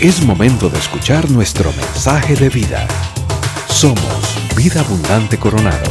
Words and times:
Es 0.00 0.24
momento 0.24 0.70
de 0.70 0.78
escuchar 0.78 1.30
nuestro 1.30 1.70
mensaje 1.74 2.34
de 2.34 2.48
vida. 2.48 2.88
Somos 3.68 4.54
Vida 4.56 4.80
Abundante 4.80 5.38
Coronado. 5.38 5.90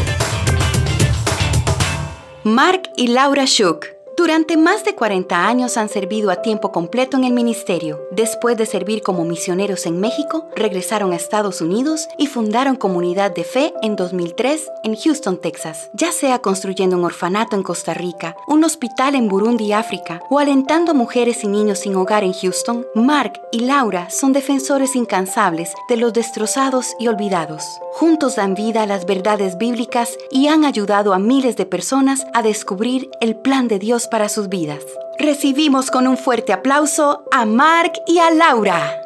Mark 2.44 2.90
y 2.97 3.10
Laura 3.10 3.46
Shook 3.46 3.98
durante 4.20 4.58
más 4.58 4.84
de 4.84 4.96
40 4.96 5.47
años 5.47 5.78
han 5.78 5.88
servido 5.88 6.29
a 6.29 6.42
tiempo 6.42 6.74
completo 6.74 7.15
en 7.15 7.24
el 7.24 7.31
ministerio. 7.31 8.02
Después 8.12 8.58
de 8.58 8.65
servir 8.65 9.02
como 9.02 9.24
misioneros 9.24 9.85
en 9.85 10.02
México, 10.02 10.49
regresaron 10.58 11.13
a 11.13 11.15
Estados 11.15 11.62
Unidos 11.62 12.10
y 12.17 12.28
fundaron 12.28 12.76
Comunidad 12.76 13.34
de 13.34 13.46
Fe 13.46 13.74
en 13.81 13.96
2003 13.96 14.70
en 14.84 14.97
Houston, 14.97 15.38
Texas. 15.38 15.90
Ya 15.94 16.12
sea 16.12 16.40
construyendo 16.40 16.98
un 16.98 17.05
orfanato 17.05 17.55
en 17.55 17.63
Costa 17.63 17.94
Rica, 17.94 18.35
un 18.45 18.66
hospital 18.66 19.16
en 19.16 19.30
Burundi, 19.30 19.71
África, 19.71 20.22
o 20.30 20.38
alentando 20.38 20.94
mujeres 20.94 21.45
y 21.45 21.48
niños 21.48 21.80
sin 21.80 21.95
hogar 21.95 22.26
en 22.26 22.34
Houston, 22.34 22.85
Mark 22.95 23.40
y 23.54 23.62
Laura 23.62 24.09
son 24.09 24.34
defensores 24.34 24.98
incansables 24.98 25.71
de 25.88 25.95
los 25.95 26.12
destrozados 26.12 26.93
y 26.99 27.07
olvidados. 27.07 27.63
Juntos 27.93 28.35
dan 28.35 28.54
vida 28.54 28.84
a 28.84 28.85
las 28.85 29.05
verdades 29.05 29.57
bíblicas 29.57 30.17
y 30.29 30.48
han 30.48 30.65
ayudado 30.65 31.13
a 31.13 31.20
miles 31.20 31.55
de 31.55 31.65
personas 31.65 32.27
a 32.34 32.41
descubrir 32.41 33.09
el 33.21 33.38
plan 33.38 33.70
de 33.70 33.79
Dios 33.79 34.09
para 34.09 34.30
sus 34.30 34.49
vidas. 34.49 34.84
Recibimos 35.18 35.91
con 35.91 36.08
un 36.08 36.18
fuerte 36.18 36.54
aplauso 36.54 37.26
a 37.31 37.45
Mark 37.45 37.94
y 38.08 38.20
a 38.20 38.32
Laura. 38.32 39.02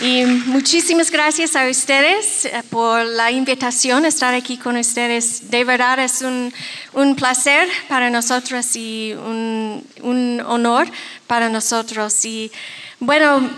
Y 0.00 0.24
muchísimas 0.24 1.10
gracias 1.10 1.54
a 1.54 1.68
ustedes 1.68 2.46
eh, 2.46 2.62
por 2.68 3.04
la 3.04 3.30
invitación 3.30 4.04
a 4.04 4.08
estar 4.08 4.34
aquí 4.34 4.58
con 4.58 4.76
ustedes. 4.76 5.50
De 5.50 5.64
verdad 5.64 6.00
es 6.00 6.20
un, 6.20 6.52
un 6.92 7.14
placer 7.14 7.68
para 7.88 8.10
nosotros 8.10 8.74
y 8.74 9.14
un, 9.14 9.86
un, 10.02 10.42
honor 10.46 10.88
para 11.28 11.48
nosotros. 11.48 12.24
Y 12.24 12.50
bueno, 12.98 13.48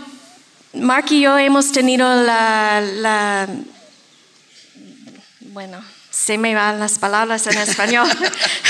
Mark 0.74 1.06
y 1.10 1.22
yo 1.22 1.38
hemos 1.38 1.72
tenido 1.72 2.14
la, 2.22 2.80
la 2.82 3.48
bueno, 5.40 5.82
se 6.26 6.38
me 6.38 6.56
van 6.56 6.80
las 6.80 6.98
palabras 6.98 7.46
en 7.46 7.56
español. 7.56 8.08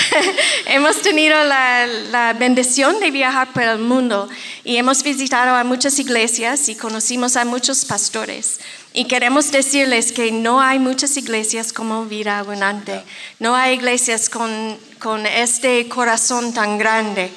hemos 0.66 1.00
tenido 1.00 1.42
la, 1.44 1.86
la, 1.86 2.34
bendición 2.34 3.00
de 3.00 3.10
viajar 3.10 3.50
por 3.54 3.62
el 3.62 3.78
mundo 3.78 4.28
y 4.62 4.76
hemos 4.76 5.02
visitado 5.02 5.56
a 5.56 5.64
muchas 5.64 5.98
iglesias 5.98 6.68
y 6.68 6.74
conocimos 6.74 7.34
a 7.34 7.46
muchos 7.46 7.86
pastores. 7.86 8.60
Y 8.92 9.06
queremos 9.06 9.50
decirles 9.52 10.12
que 10.12 10.32
no 10.32 10.60
hay 10.60 10.78
muchas 10.78 11.16
iglesias 11.16 11.72
como 11.72 12.04
Vida 12.04 12.40
Abundante. 12.40 13.02
No 13.38 13.56
hay 13.56 13.76
iglesias 13.76 14.28
con, 14.28 14.76
con 14.98 15.24
este 15.24 15.88
corazón 15.88 16.52
tan 16.52 16.76
grande. 16.76 17.30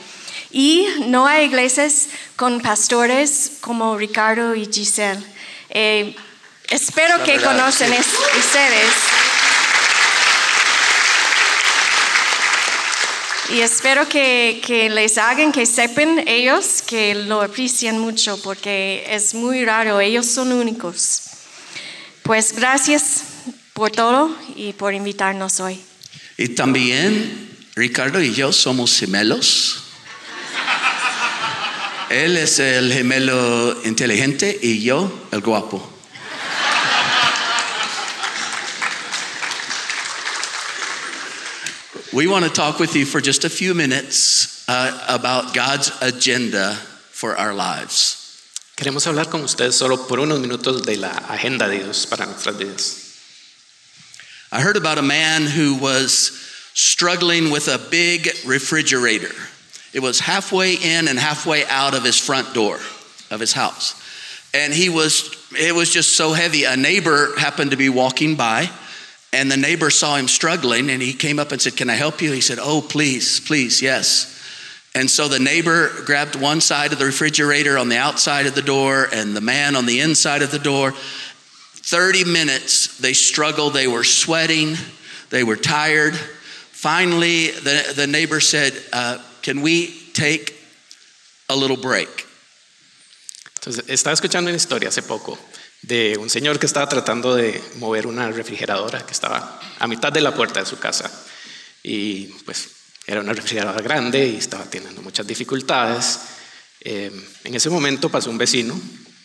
Y 0.51 0.85
no 1.05 1.27
hay 1.27 1.45
iglesias 1.45 2.09
con 2.35 2.59
pastores 2.59 3.53
como 3.61 3.95
Ricardo 3.97 4.53
y 4.53 4.65
Giselle. 4.69 5.23
Eh, 5.69 6.13
espero 6.69 7.23
que 7.23 7.39
conocen 7.39 7.93
ustedes. 7.93 9.28
Y 13.51 13.61
espero 13.61 14.07
que, 14.07 14.61
que, 14.65 14.89
les 14.89 15.17
hagan 15.17 15.51
que 15.51 15.65
sepan 15.65 16.27
ellos 16.27 16.83
que 16.85 17.15
lo 17.15 17.41
aprecian 17.41 17.97
mucho 17.97 18.39
porque 18.43 19.03
es 19.09 19.33
muy 19.33 19.65
raro, 19.65 19.99
ellos 19.99 20.27
son 20.27 20.51
únicos. 20.51 21.21
Pues 22.21 22.53
gracias 22.53 23.23
por 23.73 23.89
todo 23.89 24.35
y 24.55 24.73
por 24.73 24.93
invitarnos 24.93 25.59
hoy. 25.59 25.79
Y 26.37 26.49
también 26.49 27.49
Ricardo 27.75 28.21
y 28.21 28.33
yo 28.33 28.53
somos 28.53 28.97
gemelos. 28.99 29.83
Él 32.09 32.37
es 32.37 32.59
el 32.59 32.93
gemelo 32.93 33.81
inteligente 33.83 34.59
y 34.61 34.81
yo 34.81 35.27
el 35.31 35.41
guapo. 35.41 35.98
We 42.11 42.25
want 42.25 42.43
to 42.43 42.49
talk 42.49 42.79
with 42.79 42.95
you 42.95 43.05
for 43.05 43.21
just 43.21 43.43
a 43.43 43.49
few 43.49 43.75
minutes 43.75 44.67
uh, 44.67 45.05
about 45.07 45.53
God's 45.53 45.91
agenda 46.01 46.73
for 46.73 47.37
our 47.37 47.53
lives. 47.53 48.15
Queremos 48.75 49.05
hablar 49.05 49.29
con 49.29 49.41
ustedes 49.41 49.73
solo 49.73 49.95
por 50.07 50.17
unos 50.17 50.39
minutos 50.39 50.83
de 50.83 50.95
la 50.95 51.11
agenda 51.29 51.67
de 51.67 51.77
Dios 51.77 52.07
para 52.07 52.25
nuestras 52.25 52.57
vidas. 52.57 53.05
I 54.51 54.59
heard 54.61 54.75
about 54.75 54.97
a 54.97 55.03
man 55.03 55.43
who 55.43 55.75
was 55.75 56.31
struggling 56.73 57.51
with 57.51 57.67
a 57.67 57.77
big 57.91 58.27
refrigerator. 58.43 59.35
It 59.93 59.99
was 59.99 60.19
halfway 60.19 60.73
in 60.73 61.07
and 61.07 61.19
halfway 61.19 61.63
out 61.67 61.93
of 61.93 62.03
his 62.03 62.17
front 62.17 62.55
door 62.55 62.79
of 63.29 63.39
his 63.39 63.53
house. 63.53 63.93
And 64.55 64.73
he 64.73 64.89
was 64.89 65.29
it 65.51 65.75
was 65.75 65.93
just 65.93 66.15
so 66.15 66.33
heavy. 66.33 66.63
A 66.63 66.75
neighbor 66.75 67.37
happened 67.37 67.69
to 67.69 67.77
be 67.77 67.89
walking 67.89 68.35
by 68.35 68.71
and 69.31 69.51
the 69.51 69.57
neighbor 69.57 69.89
saw 69.89 70.15
him 70.15 70.27
struggling 70.27 70.89
and 70.89 71.01
he 71.01 71.13
came 71.13 71.39
up 71.39 71.51
and 71.51 71.61
said, 71.61 71.77
Can 71.77 71.89
I 71.89 71.95
help 71.95 72.21
you? 72.21 72.31
He 72.31 72.41
said, 72.41 72.57
Oh, 72.59 72.81
please, 72.81 73.39
please, 73.39 73.81
yes. 73.81 74.35
And 74.95 75.09
so 75.09 75.27
the 75.27 75.39
neighbor 75.39 75.91
grabbed 76.05 76.35
one 76.35 76.61
side 76.61 76.93
of 76.93 76.99
the 76.99 77.05
refrigerator 77.05 77.77
on 77.77 77.89
the 77.89 77.97
outside 77.97 78.47
of 78.47 78.55
the 78.55 78.63
door 78.63 79.07
and 79.13 79.35
the 79.35 79.41
man 79.41 79.75
on 79.75 79.85
the 79.85 79.99
inside 79.99 80.41
of 80.41 80.49
the 80.49 80.59
door. 80.59 80.93
30 80.93 82.25
minutes, 82.25 82.97
they 82.97 83.13
struggled, 83.13 83.73
they 83.73 83.87
were 83.87 84.03
sweating, 84.03 84.75
they 85.29 85.43
were 85.43 85.55
tired. 85.55 86.15
Finally, 86.15 87.51
the, 87.51 87.93
the 87.95 88.07
neighbor 88.07 88.39
said, 88.39 88.73
uh, 88.91 89.19
Can 89.43 89.61
we 89.61 89.95
take 90.13 90.55
a 91.49 91.55
little 91.55 91.77
break? 91.77 92.25
Entonces, 93.59 93.83
estaba 93.89 94.13
escuchando 94.13 94.49
una 94.49 94.55
historia 94.55 94.87
hace 94.87 95.03
poco 95.03 95.37
de 95.81 96.17
un 96.17 96.29
señor 96.29 96.59
que 96.59 96.65
estaba 96.65 96.89
tratando 96.89 97.35
de 97.35 97.61
mover 97.75 98.07
una 98.07 98.29
refrigeradora 98.31 99.05
que 99.05 99.13
estaba 99.13 99.59
a 99.79 99.87
mitad 99.87 100.11
de 100.11 100.21
la 100.21 100.33
puerta 100.33 100.59
de 100.59 100.65
su 100.65 100.77
casa. 100.79 101.09
Y 101.83 102.25
pues 102.45 102.69
era 103.05 103.21
una 103.21 103.33
refrigeradora 103.33 103.81
grande 103.81 104.27
y 104.27 104.35
estaba 104.35 104.65
teniendo 104.65 105.01
muchas 105.01 105.25
dificultades. 105.25 106.19
Eh, 106.81 107.11
en 107.43 107.55
ese 107.55 107.69
momento 107.69 108.09
pasó 108.09 108.29
un 108.29 108.37
vecino, 108.37 108.79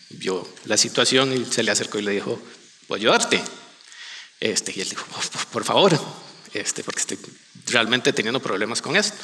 vio 0.09 0.47
la 0.65 0.77
situación 0.77 1.33
y 1.33 1.45
se 1.45 1.63
le 1.63 1.71
acercó 1.71 1.99
y 1.99 2.03
le 2.03 2.11
dijo, 2.11 2.41
¿puedo 2.87 2.99
ayudarte? 2.99 3.41
Este, 4.39 4.73
y 4.75 4.81
él 4.81 4.89
dijo, 4.89 5.05
por 5.51 5.63
favor, 5.63 5.99
este, 6.53 6.83
porque 6.83 7.01
estoy 7.01 7.19
realmente 7.67 8.13
teniendo 8.13 8.41
problemas 8.41 8.81
con 8.81 8.95
esto. 8.95 9.17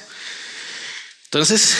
Entonces, 1.25 1.75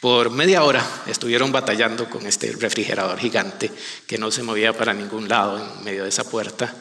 por 0.00 0.30
media 0.30 0.62
hora 0.64 0.84
estuvieron 1.06 1.52
batallando 1.52 2.08
con 2.08 2.26
este 2.26 2.52
refrigerador 2.52 3.18
gigante 3.18 3.70
que 4.06 4.18
no 4.18 4.30
se 4.30 4.42
movía 4.42 4.72
para 4.72 4.94
ningún 4.94 5.28
lado 5.28 5.58
en 5.58 5.84
medio 5.84 6.04
de 6.04 6.08
esa 6.08 6.24
puerta, 6.24 6.74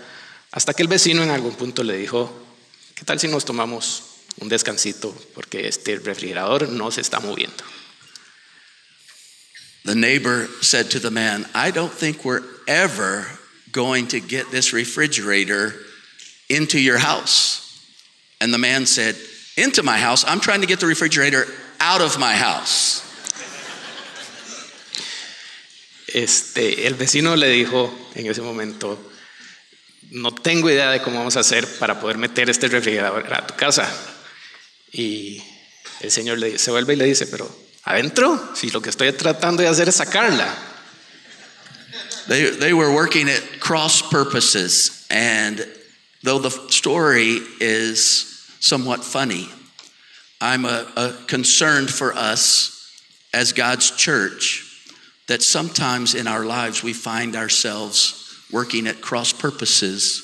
hasta 0.51 0.73
que 0.73 0.81
el 0.81 0.87
vecino 0.87 1.21
en 1.21 1.29
algún 1.29 1.55
punto 1.55 1.83
le 1.83 1.97
dijo, 1.97 2.31
¿qué 2.95 3.03
tal 3.03 3.19
si 3.19 3.27
nos 3.27 3.45
tomamos 3.45 4.03
un 4.37 4.49
descansito? 4.49 5.13
Porque 5.35 5.67
este 5.67 5.97
refrigerador 5.97 6.69
no 6.69 6.91
se 6.91 7.01
está 7.01 7.19
moviendo. 7.19 7.63
The 9.85 9.95
neighbor 9.95 10.47
said 10.61 10.89
to 10.91 10.99
the 10.99 11.11
man, 11.11 11.45
I 11.53 11.71
don't 11.71 11.91
think 11.91 12.23
we're 12.23 12.43
ever 12.67 13.25
going 13.71 14.07
to 14.07 14.19
get 14.19 14.51
this 14.51 14.73
refrigerator 14.73 15.75
into 16.49 16.79
your 16.79 16.99
house. 16.99 17.65
And 18.41 18.53
the 18.53 18.57
man 18.57 18.85
said, 18.85 19.15
Into 19.57 19.83
my 19.83 19.97
house? 19.97 20.23
I'm 20.25 20.39
trying 20.39 20.61
to 20.61 20.67
get 20.67 20.79
the 20.79 20.87
refrigerator 20.87 21.45
out 21.81 22.01
of 22.01 22.17
my 22.17 22.33
house. 22.33 23.03
Este, 26.13 26.87
el 26.87 26.95
vecino 26.95 27.35
le 27.35 27.49
dijo 27.49 27.93
en 28.15 28.27
ese 28.27 28.41
momento, 28.41 29.11
no 30.11 30.33
tengo 30.33 30.69
idea 30.69 30.91
de 30.91 31.01
cómo 31.01 31.17
vamos 31.17 31.37
a 31.37 31.41
hacer 31.41 31.67
para 31.77 31.99
poder 31.99 32.17
meter 32.17 32.49
este 32.49 32.67
refrigerador 32.67 33.31
a 33.33 33.45
tu 33.45 33.55
casa. 33.55 33.87
Y 34.91 35.43
el 35.99 36.11
señor 36.11 36.39
le, 36.39 36.57
se 36.57 36.71
vuelve 36.71 36.93
y 36.93 36.97
le 36.97 37.05
dice, 37.05 37.27
pero 37.27 37.49
adentro, 37.83 38.51
si 38.55 38.69
lo 38.71 38.81
que 38.81 38.89
estoy 38.89 39.11
tratando 39.13 39.61
de 39.61 39.69
hacer 39.69 39.89
es 39.89 39.95
sacarla. 39.95 40.55
They, 42.27 42.73
were 42.73 42.93
working 42.93 43.27
at 43.27 43.59
cross 43.59 44.03
purposes, 44.03 45.07
and 45.09 45.65
though 46.21 46.37
the 46.37 46.51
story 46.69 47.41
is 47.59 48.45
somewhat 48.59 49.03
funny, 49.03 49.49
I'm 50.39 50.65
a 50.65 51.25
concerned 51.25 51.89
for 51.89 52.13
us 52.13 52.93
as 53.33 53.51
God's 53.51 53.89
church 53.89 54.68
that 55.29 55.43
sometimes 55.43 56.15
in 56.15 56.27
our 56.27 56.43
lives 56.43 56.83
we 56.83 56.91
find 56.91 57.35
ourselves 57.35 58.35
working 58.51 58.87
at 58.87 58.99
cross 58.99 59.31
purposes 59.31 60.23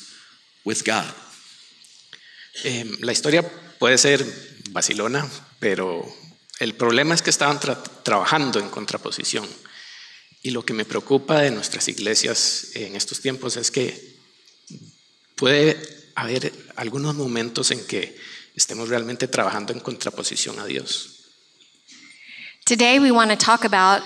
with 0.66 0.84
God. 0.84 1.14
Eh, 2.64 2.86
la 3.02 3.12
historia 3.12 3.44
puede 3.80 4.00
ser 4.00 4.26
vacilona, 4.72 5.30
pero 5.60 6.04
el 6.60 6.74
problema 6.74 7.14
es 7.14 7.22
que 7.22 7.30
estaban 7.30 7.60
tra 7.60 7.76
trabajando 8.04 8.60
en 8.60 8.70
contraposición. 8.70 9.48
Y 10.42 10.52
lo 10.52 10.64
que 10.64 10.74
me 10.74 10.86
preocupa 10.86 11.40
de 11.42 11.52
nuestras 11.52 11.88
iglesias 11.88 12.72
en 12.74 12.96
estos 12.96 13.20
tiempos 13.20 13.58
es 13.58 13.70
que 13.70 14.18
puede 15.36 15.78
haber 16.16 16.52
algunos 16.76 17.14
momentos 17.14 17.70
en 17.70 17.86
que 17.86 18.18
estemos 18.56 18.90
realmente 18.90 19.28
trabajando 19.28 19.72
en 19.72 19.80
contraposición 19.80 20.60
a 20.60 20.66
Dios. 20.66 21.12
Today 22.66 23.00
we 23.00 23.12
want 23.12 23.30
to 23.30 23.38
talk 23.38 23.66
about 23.66 24.02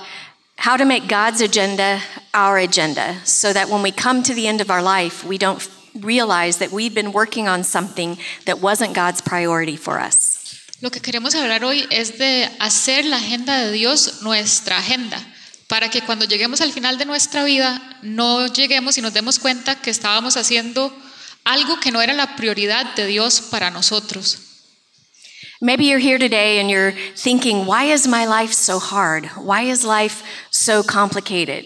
how 0.59 0.75
to 0.75 0.85
make 0.85 1.07
God's 1.07 1.41
agenda 1.41 2.01
our 2.33 2.57
agenda 2.57 3.15
so 3.23 3.53
that 3.53 3.69
when 3.69 3.81
we 3.81 3.91
come 3.91 4.21
to 4.23 4.33
the 4.33 4.45
end 4.45 4.59
of 4.59 4.69
our 4.69 4.81
life, 4.81 5.23
we 5.23 5.38
don't 5.38 5.67
realize 5.95 6.57
that 6.57 6.71
we've 6.71 6.94
been 6.94 7.13
working 7.13 7.47
on 7.47 7.63
something 7.63 8.17
that 8.45 8.59
wasn't 8.59 8.94
God's 8.94 9.21
priority 9.21 9.77
for 9.77 10.00
us. 10.00 10.38
Lo 10.81 10.89
que 10.89 11.01
queremos 11.01 11.33
hablar 11.35 11.63
hoy 11.63 11.85
es 11.89 12.17
de 12.17 12.50
hacer 12.59 13.06
la 13.06 13.17
agenda 13.17 13.65
de 13.65 13.71
Dios 13.71 14.21
nuestra 14.21 14.77
agenda, 14.77 15.17
para 15.67 15.89
que 15.89 16.01
cuando 16.01 16.25
lleguemos 16.25 16.61
al 16.61 16.71
final 16.71 16.97
de 16.97 17.06
nuestra 17.06 17.44
vida 17.44 17.81
no 18.01 18.47
lleguemos 18.47 18.97
y 18.97 19.01
nos 19.01 19.13
demos 19.13 19.39
cuenta 19.39 19.81
que 19.81 19.89
estábamos 19.89 20.38
haciendo 20.38 20.94
algo 21.44 21.79
que 21.79 21.91
no 21.91 22.01
era 22.01 22.13
la 22.13 22.35
prioridad 22.35 22.95
de 22.95 23.07
Dios 23.07 23.41
para 23.41 23.71
nosotros. 23.71 24.48
Maybe 25.61 25.88
you're 25.88 26.00
here 26.00 26.17
today 26.17 26.59
and 26.61 26.71
you're 26.71 26.94
thinking, 27.17 27.65
why 27.65 27.91
is 27.91 28.07
my 28.07 28.25
life 28.25 28.53
so 28.53 28.79
hard? 28.79 29.25
Why 29.35 29.63
is 29.63 29.83
life 29.83 30.23
so 30.51 30.83
complicated? 30.83 31.65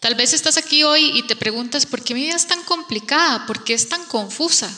Tal 0.00 0.14
vez 0.14 0.32
estás 0.32 0.56
aquí 0.56 0.84
hoy 0.84 1.12
y 1.14 1.26
te 1.28 1.36
preguntas, 1.36 1.84
¿por 1.84 2.00
qué 2.00 2.14
mi 2.14 2.22
vida 2.22 2.36
es 2.36 2.46
tan 2.46 2.62
complicada? 2.64 3.46
¿Por 3.46 3.62
qué 3.62 3.74
es 3.74 3.90
tan 3.90 4.06
confusa? 4.06 4.70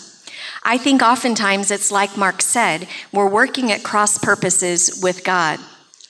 I 0.65 0.77
think 0.77 1.03
oftentimes 1.03 1.71
it's 1.71 1.93
like 1.93 2.17
Mark 2.17 2.43
said, 2.43 2.89
we're 3.13 3.31
working 3.31 3.71
at 3.71 3.85
cross 3.85 4.19
purposes 4.19 5.01
with 5.01 5.23
God. 5.23 5.61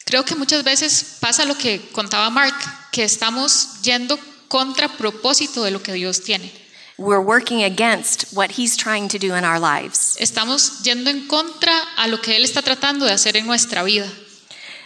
Creo 0.07 0.25
que 0.25 0.35
muchas 0.35 0.65
veces 0.65 1.19
pasa 1.21 1.45
lo 1.45 1.55
que 1.55 1.81
contaba 1.93 2.31
Mark, 2.31 2.55
que 2.93 3.05
estamos 3.05 3.83
yendo 3.83 4.19
contra 4.49 4.89
propósito 4.89 5.63
de 5.65 5.71
lo 5.71 5.83
que 5.83 5.93
Dios 5.93 6.23
tiene. 6.23 6.51
We're 6.99 7.21
working 7.21 7.63
against 7.63 8.33
what 8.35 8.53
He's 8.53 8.77
trying 8.77 9.09
to 9.09 9.19
do 9.19 9.35
in 9.35 9.45
our 9.45 9.59
lives. 9.59 10.17
Estamos 10.21 10.83
yendo 10.83 11.09
en 11.09 11.27
contra 11.27 11.73
a 11.97 12.07
lo 12.09 12.19
que 12.19 12.35
Él 12.37 12.45
está 12.45 12.63
tratando 12.63 13.07
de 13.07 13.13
hacer 13.13 13.37
en 13.37 13.47
nuestra 13.47 13.83
vida. 13.83 14.11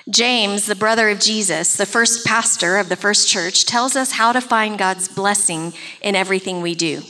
James, 0.08 0.66
the 0.66 0.76
brother 0.76 1.08
of 1.08 1.18
Jesus, 1.18 1.76
the 1.76 1.84
first 1.84 2.24
pastor 2.24 2.76
of 2.76 2.88
the 2.88 2.96
first 2.96 3.28
church, 3.28 3.64
tells 3.64 3.96
us 3.96 4.12
how 4.12 4.32
to 4.32 4.40
find 4.40 4.78
God's 4.78 5.08
blessing 5.08 5.72
in 6.00 6.14
everything 6.14 6.62
we 6.62 6.76
do. 6.76 7.02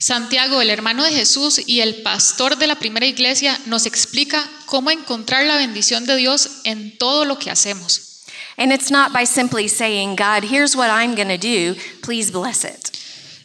Santiago, 0.00 0.60
el 0.60 0.70
hermano 0.70 1.04
de 1.04 1.12
Jesús 1.12 1.60
y 1.68 1.80
el 1.80 2.02
pastor 2.02 2.56
de 2.56 2.66
la 2.66 2.74
primera 2.74 3.06
iglesia, 3.06 3.56
nos 3.66 3.86
explica 3.86 4.44
cómo 4.66 4.90
encontrar 4.90 5.46
la 5.46 5.56
bendición 5.56 6.04
de 6.04 6.16
Dios 6.16 6.62
en 6.64 6.98
todo 6.98 7.24
lo 7.24 7.36
que 7.36 7.50
hacemos. 7.50 8.24
And 8.58 8.72
it's 8.72 8.90
not 8.90 9.12
by 9.12 9.24
simply 9.24 9.68
saying, 9.68 10.16
God, 10.16 10.44
here's 10.44 10.76
what 10.76 10.90
I'm 10.90 11.14
going 11.14 11.28
to 11.28 11.38
do, 11.38 11.76
please 12.02 12.30
bless 12.30 12.64
it. 12.64 12.90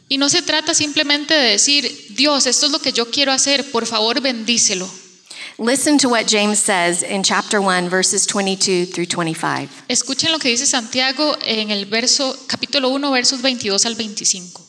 Y 0.10 0.18
no 0.18 0.28
se 0.28 0.42
trata 0.42 0.74
simplemente 0.74 1.36
de 1.36 1.52
decir, 1.52 2.08
Dios, 2.10 2.48
esto 2.48 2.66
es 2.66 2.72
lo 2.72 2.80
que 2.80 2.92
yo 2.92 3.12
quiero 3.12 3.32
hacer, 3.32 3.70
por 3.72 3.86
favor 3.86 4.22
bendícelo. 4.22 4.90
Listen 5.60 5.98
to 6.00 6.10
what 6.10 6.26
James 6.26 6.58
says 6.58 7.04
in 7.04 7.22
chapter 7.22 7.60
1, 7.60 7.90
verses 7.90 8.26
22 8.26 8.92
through 8.92 9.08
25. 9.08 9.70
Escuchen 9.88 10.32
lo 10.32 10.40
que 10.40 10.50
dice 10.50 10.66
Santiago 10.66 11.38
en 11.44 11.70
el 11.70 11.86
verso 11.86 12.36
capítulo 12.48 12.90
1 12.90 13.12
versos 13.12 13.42
22 13.42 13.86
al 13.86 13.96
25. 13.96 14.66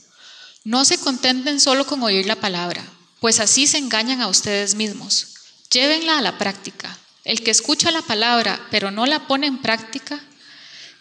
No 0.65 0.85
se 0.85 0.99
contenten 0.99 1.59
solo 1.59 1.87
con 1.87 2.03
oír 2.03 2.27
la 2.27 2.37
palabra, 2.37 2.85
pues 3.21 3.41
así 3.41 3.67
se 3.67 3.79
engañan 3.79 4.21
a 4.21 4.29
ustedes 4.29 4.75
mismos. 4.75 5.29
Llévenla 5.71 6.19
a 6.19 6.23
la 6.23 6.39
práctica. 6.39 6.99
El 7.25 7.43
que 7.43 7.51
escucha 7.51 7.91
la 7.91 8.03
palabra 8.03 8.61
pero 8.71 8.91
no 8.91 9.07
la 9.07 9.27
pone 9.27 9.47
en 9.47 9.59
práctica 9.59 10.21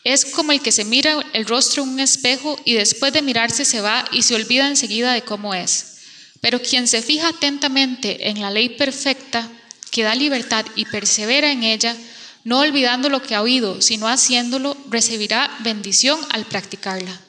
es 0.04 0.26
como 0.26 0.52
el 0.52 0.62
que 0.62 0.72
se 0.72 0.86
mira 0.86 1.20
el 1.34 1.46
rostro 1.46 1.84
en 1.84 1.90
un 1.90 2.00
espejo 2.00 2.60
y 2.66 2.74
después 2.74 3.12
de 3.14 3.22
mirarse 3.22 3.66
se 3.66 3.82
va 3.82 4.06
y 4.12 4.24
se 4.24 4.36
olvida 4.36 4.68
enseguida 4.68 5.14
de 5.14 5.24
cómo 5.24 5.54
es. 5.54 5.98
Pero 6.42 6.62
quien 6.62 6.88
se 6.88 7.02
fija 7.02 7.30
atentamente 7.30 8.30
en 8.30 8.40
la 8.40 8.50
ley 8.50 8.70
perfecta 8.70 9.50
que 9.92 10.04
da 10.04 10.16
libertad 10.16 10.66
y 10.76 10.86
persevera 10.86 11.52
en 11.52 11.64
ella, 11.64 11.96
no 12.44 12.60
olvidando 12.60 13.10
lo 13.10 13.22
que 13.22 13.36
ha 13.36 13.42
oído, 13.42 13.82
sino 13.82 14.08
haciéndolo, 14.08 14.78
recibirá 14.90 15.52
bendición 15.60 16.20
al 16.32 16.46
practicarla. 16.46 17.20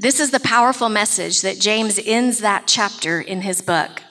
This 0.00 0.20
is 0.20 0.30
the 0.30 0.40
powerful 0.40 0.88
message 0.88 1.40
that 1.42 1.60
James 1.60 2.00
ends 2.04 2.40
that 2.40 2.64
chapter 2.66 3.20
in 3.20 3.42
his 3.42 3.62
book. 3.62 4.03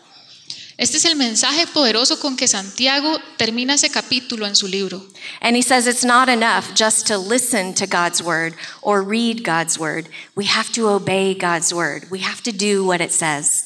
Este 0.77 0.97
es 0.97 1.05
el 1.05 1.15
mensaje 1.15 1.67
poderoso 1.67 2.19
con 2.19 2.35
que 2.35 2.47
Santiago 2.47 3.19
termina 3.37 3.75
ese 3.75 3.91
capítulo 3.91 4.47
en 4.47 4.55
su 4.55 4.67
libro. 4.67 5.05
And 5.39 5.55
he 5.55 5.61
says 5.61 5.85
it's 5.85 6.03
not 6.03 6.29
enough 6.29 6.73
just 6.73 7.05
to 7.07 7.17
listen 7.17 7.75
to 7.75 7.85
God's 7.85 8.23
word 8.23 8.55
or 8.81 9.03
read 9.03 9.43
God's 9.43 9.77
word. 9.77 10.07
We 10.35 10.45
have 10.45 10.71
to 10.73 10.89
obey 10.89 11.35
God's 11.35 11.71
word. 11.73 12.09
We 12.09 12.21
have 12.21 12.41
to 12.43 12.51
do 12.51 12.83
what 12.83 13.01
it 13.01 13.11
says. 13.11 13.65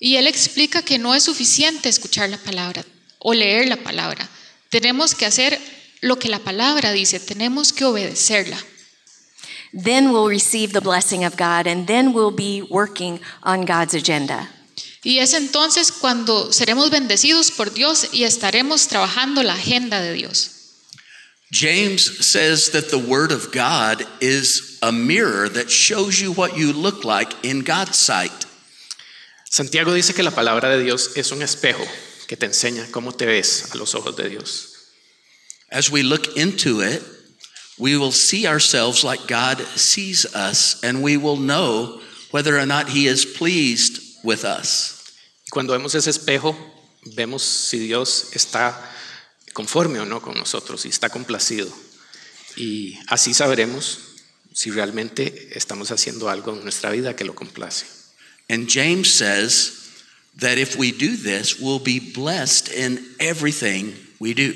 Y 0.00 0.16
él 0.16 0.26
explica 0.26 0.82
que 0.82 0.98
no 0.98 1.14
es 1.14 1.22
suficiente 1.22 1.88
escuchar 1.88 2.28
la 2.28 2.38
palabra 2.38 2.84
o 3.20 3.34
leer 3.34 3.68
la 3.68 3.76
palabra. 3.76 4.28
Tenemos 4.68 5.14
que 5.14 5.26
hacer 5.26 5.60
lo 6.00 6.18
que 6.18 6.28
la 6.28 6.40
palabra 6.40 6.90
dice, 6.90 7.20
tenemos 7.20 7.72
que 7.72 7.84
obedecerla. 7.84 8.58
Then 9.72 10.10
we'll 10.10 10.28
receive 10.28 10.72
the 10.72 10.80
blessing 10.80 11.24
of 11.24 11.36
God 11.36 11.68
and 11.68 11.86
then 11.86 12.12
we'll 12.12 12.34
be 12.34 12.62
working 12.68 13.20
on 13.44 13.64
God's 13.64 13.94
agenda. 13.94 14.48
Y 15.04 15.18
es 15.18 15.34
entonces 15.34 15.90
cuando 15.90 16.52
seremos 16.52 16.90
bendecidos 16.90 17.50
por 17.50 17.74
Dios 17.74 18.08
y 18.12 18.24
estaremos 18.24 18.86
trabajando 18.86 19.42
la 19.42 19.54
agenda 19.54 20.00
de 20.00 20.12
Dios. 20.12 20.50
James 21.52 22.24
says 22.24 22.70
that 22.70 22.88
the 22.90 22.98
Word 22.98 23.30
of 23.30 23.52
God 23.52 24.06
is 24.20 24.78
a 24.80 24.90
mirror 24.90 25.50
that 25.50 25.70
shows 25.70 26.18
you 26.18 26.32
what 26.32 26.56
you 26.56 26.72
look 26.72 27.04
like 27.04 27.34
in 27.42 27.60
God's 27.60 27.96
sight. 27.98 28.46
Santiago 29.50 29.92
dice 29.92 30.14
que 30.14 30.22
la 30.22 30.30
palabra 30.30 30.70
de 30.70 30.82
Dios 30.82 31.14
es 31.14 31.30
un 31.30 31.42
espejo 31.42 31.86
que 32.26 32.36
te 32.36 32.46
enseña 32.46 32.90
cómo 32.90 33.12
te 33.12 33.26
ves 33.26 33.70
a 33.74 33.76
los 33.76 33.94
ojos 33.94 34.16
de 34.16 34.30
Dios. 34.30 34.68
As 35.70 35.90
we 35.90 36.02
look 36.02 36.38
into 36.38 36.80
it, 36.80 37.02
we 37.78 37.98
will 37.98 38.12
see 38.12 38.46
ourselves 38.46 39.04
like 39.04 39.26
God 39.26 39.60
sees 39.76 40.24
us, 40.34 40.82
and 40.82 41.02
we 41.02 41.18
will 41.18 41.36
know 41.36 42.00
whether 42.30 42.58
or 42.58 42.64
not 42.64 42.88
He 42.88 43.06
is 43.06 43.26
pleased 43.26 44.01
with 44.22 44.44
us. 44.44 45.02
Cuando 45.50 45.72
vemos 45.72 45.94
ese 45.94 46.10
espejo, 46.10 46.56
vemos 47.14 47.42
si 47.42 47.78
Dios 47.78 48.28
está 48.32 48.78
conforme 49.52 50.00
o 50.00 50.04
no 50.04 50.20
con 50.20 50.34
nosotros 50.34 50.86
y 50.86 50.88
está 50.88 51.10
complacido. 51.10 51.70
Y 52.56 52.98
así 53.08 53.34
sabremos 53.34 53.98
si 54.54 54.70
realmente 54.70 55.50
estamos 55.52 55.90
haciendo 55.90 56.28
algo 56.28 56.52
en 56.52 56.62
nuestra 56.62 56.90
vida 56.90 57.16
que 57.16 57.24
lo 57.24 57.34
complace. 57.34 57.86
And 58.48 58.68
James 58.68 59.08
says 59.10 59.72
that 60.38 60.58
if 60.58 60.76
we 60.76 60.92
do 60.92 61.16
this, 61.16 61.60
we'll 61.60 61.82
be 61.82 62.00
blessed 62.00 62.68
in 62.68 63.14
everything 63.18 63.94
we 64.18 64.34
do. 64.34 64.52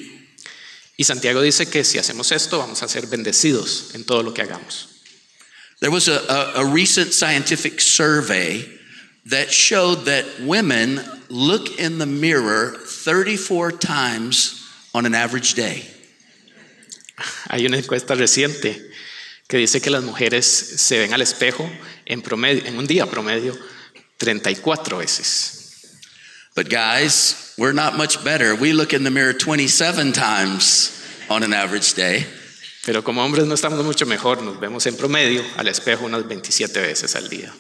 Y 0.98 1.04
Santiago 1.04 1.42
dice 1.42 1.67
que 1.67 1.84
si 1.84 1.98
hacemos 1.98 2.32
esto, 2.32 2.58
vamos 2.58 2.82
a 2.82 2.88
ser 2.88 3.06
bendecidos 3.06 3.94
en 3.94 4.05
todo 4.05 4.22
lo 4.22 4.32
que 4.32 4.43
hagamos. 4.43 4.88
There 5.81 5.91
was 5.91 6.08
a, 6.08 6.20
a, 6.29 6.60
a 6.62 6.64
recent 6.64 7.12
scientific 7.12 7.81
survey 7.81 8.75
that 9.30 9.50
showed 9.50 10.04
that 10.06 10.24
women 10.40 11.00
look 11.28 11.78
in 11.80 11.98
the 11.98 12.06
mirror 12.06 12.76
34 12.86 13.72
times 13.72 14.62
on 14.94 15.06
an 15.06 15.14
average 15.14 15.54
day. 15.54 15.84
Hay 17.48 17.66
una 17.66 17.78
encuesta 17.78 18.14
reciente 18.14 18.80
que 19.48 19.58
dice 19.58 19.80
que 19.80 19.90
las 19.90 20.04
mujeres 20.04 20.46
se 20.46 20.98
ven 20.98 21.12
al 21.12 21.22
espejo 21.22 21.68
en, 22.04 22.22
promedio, 22.22 22.64
en 22.66 22.78
un 22.78 22.86
día 22.86 23.06
promedio 23.06 23.56
34 24.18 24.98
veces. 24.98 25.52
But 26.54 26.70
guys, 26.70 27.54
we're 27.58 27.72
not 27.72 27.96
much 27.96 28.22
better. 28.24 28.54
We 28.54 28.72
look 28.72 28.92
in 28.92 29.04
the 29.04 29.10
mirror 29.10 29.32
27 29.32 30.12
times 30.12 30.92
on 31.28 31.42
an 31.42 31.52
average 31.52 31.94
day. 31.94 32.26
Pero 32.84 33.02
como 33.02 33.22
hombres 33.22 33.46
no 33.46 33.54
estamos 33.54 33.84
mucho 33.84 34.06
mejor, 34.06 34.42
nos 34.42 34.60
vemos 34.60 34.86
en 34.86 34.96
promedio 34.96 35.42
al 35.56 35.66
espejo 35.66 36.06
unas 36.06 36.26
27 36.26 36.80
veces 36.80 37.16
al 37.16 37.28
día. 37.28 37.52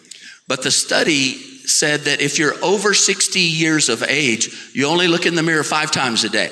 But 0.48 0.62
the 0.62 0.70
study 0.70 1.32
said 1.66 2.02
that 2.02 2.20
if 2.20 2.38
you're 2.38 2.54
over 2.62 2.94
60 2.94 3.40
years 3.40 3.88
of 3.88 4.02
age, 4.02 4.70
you 4.72 4.86
only 4.86 5.08
look 5.08 5.26
in 5.26 5.34
the 5.34 5.42
mirror 5.42 5.64
five 5.64 5.90
times 5.90 6.24
a 6.24 6.28
day. 6.28 6.50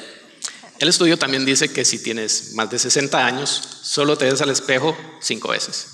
El 0.81 0.89
estudio 0.89 1.17
también 1.17 1.47
dice 1.47 1.73
que 1.73 1.85
si 1.85 1.99
tienes 1.99 2.53
más 2.55 2.69
de 2.69 2.79
60 2.79 3.17
años, 3.17 3.49
solo 3.85 4.17
te 4.17 4.25
ves 4.25 4.41
al 4.41 4.51
espejo 4.51 4.97
cinco 5.21 5.51
veces. 5.51 5.93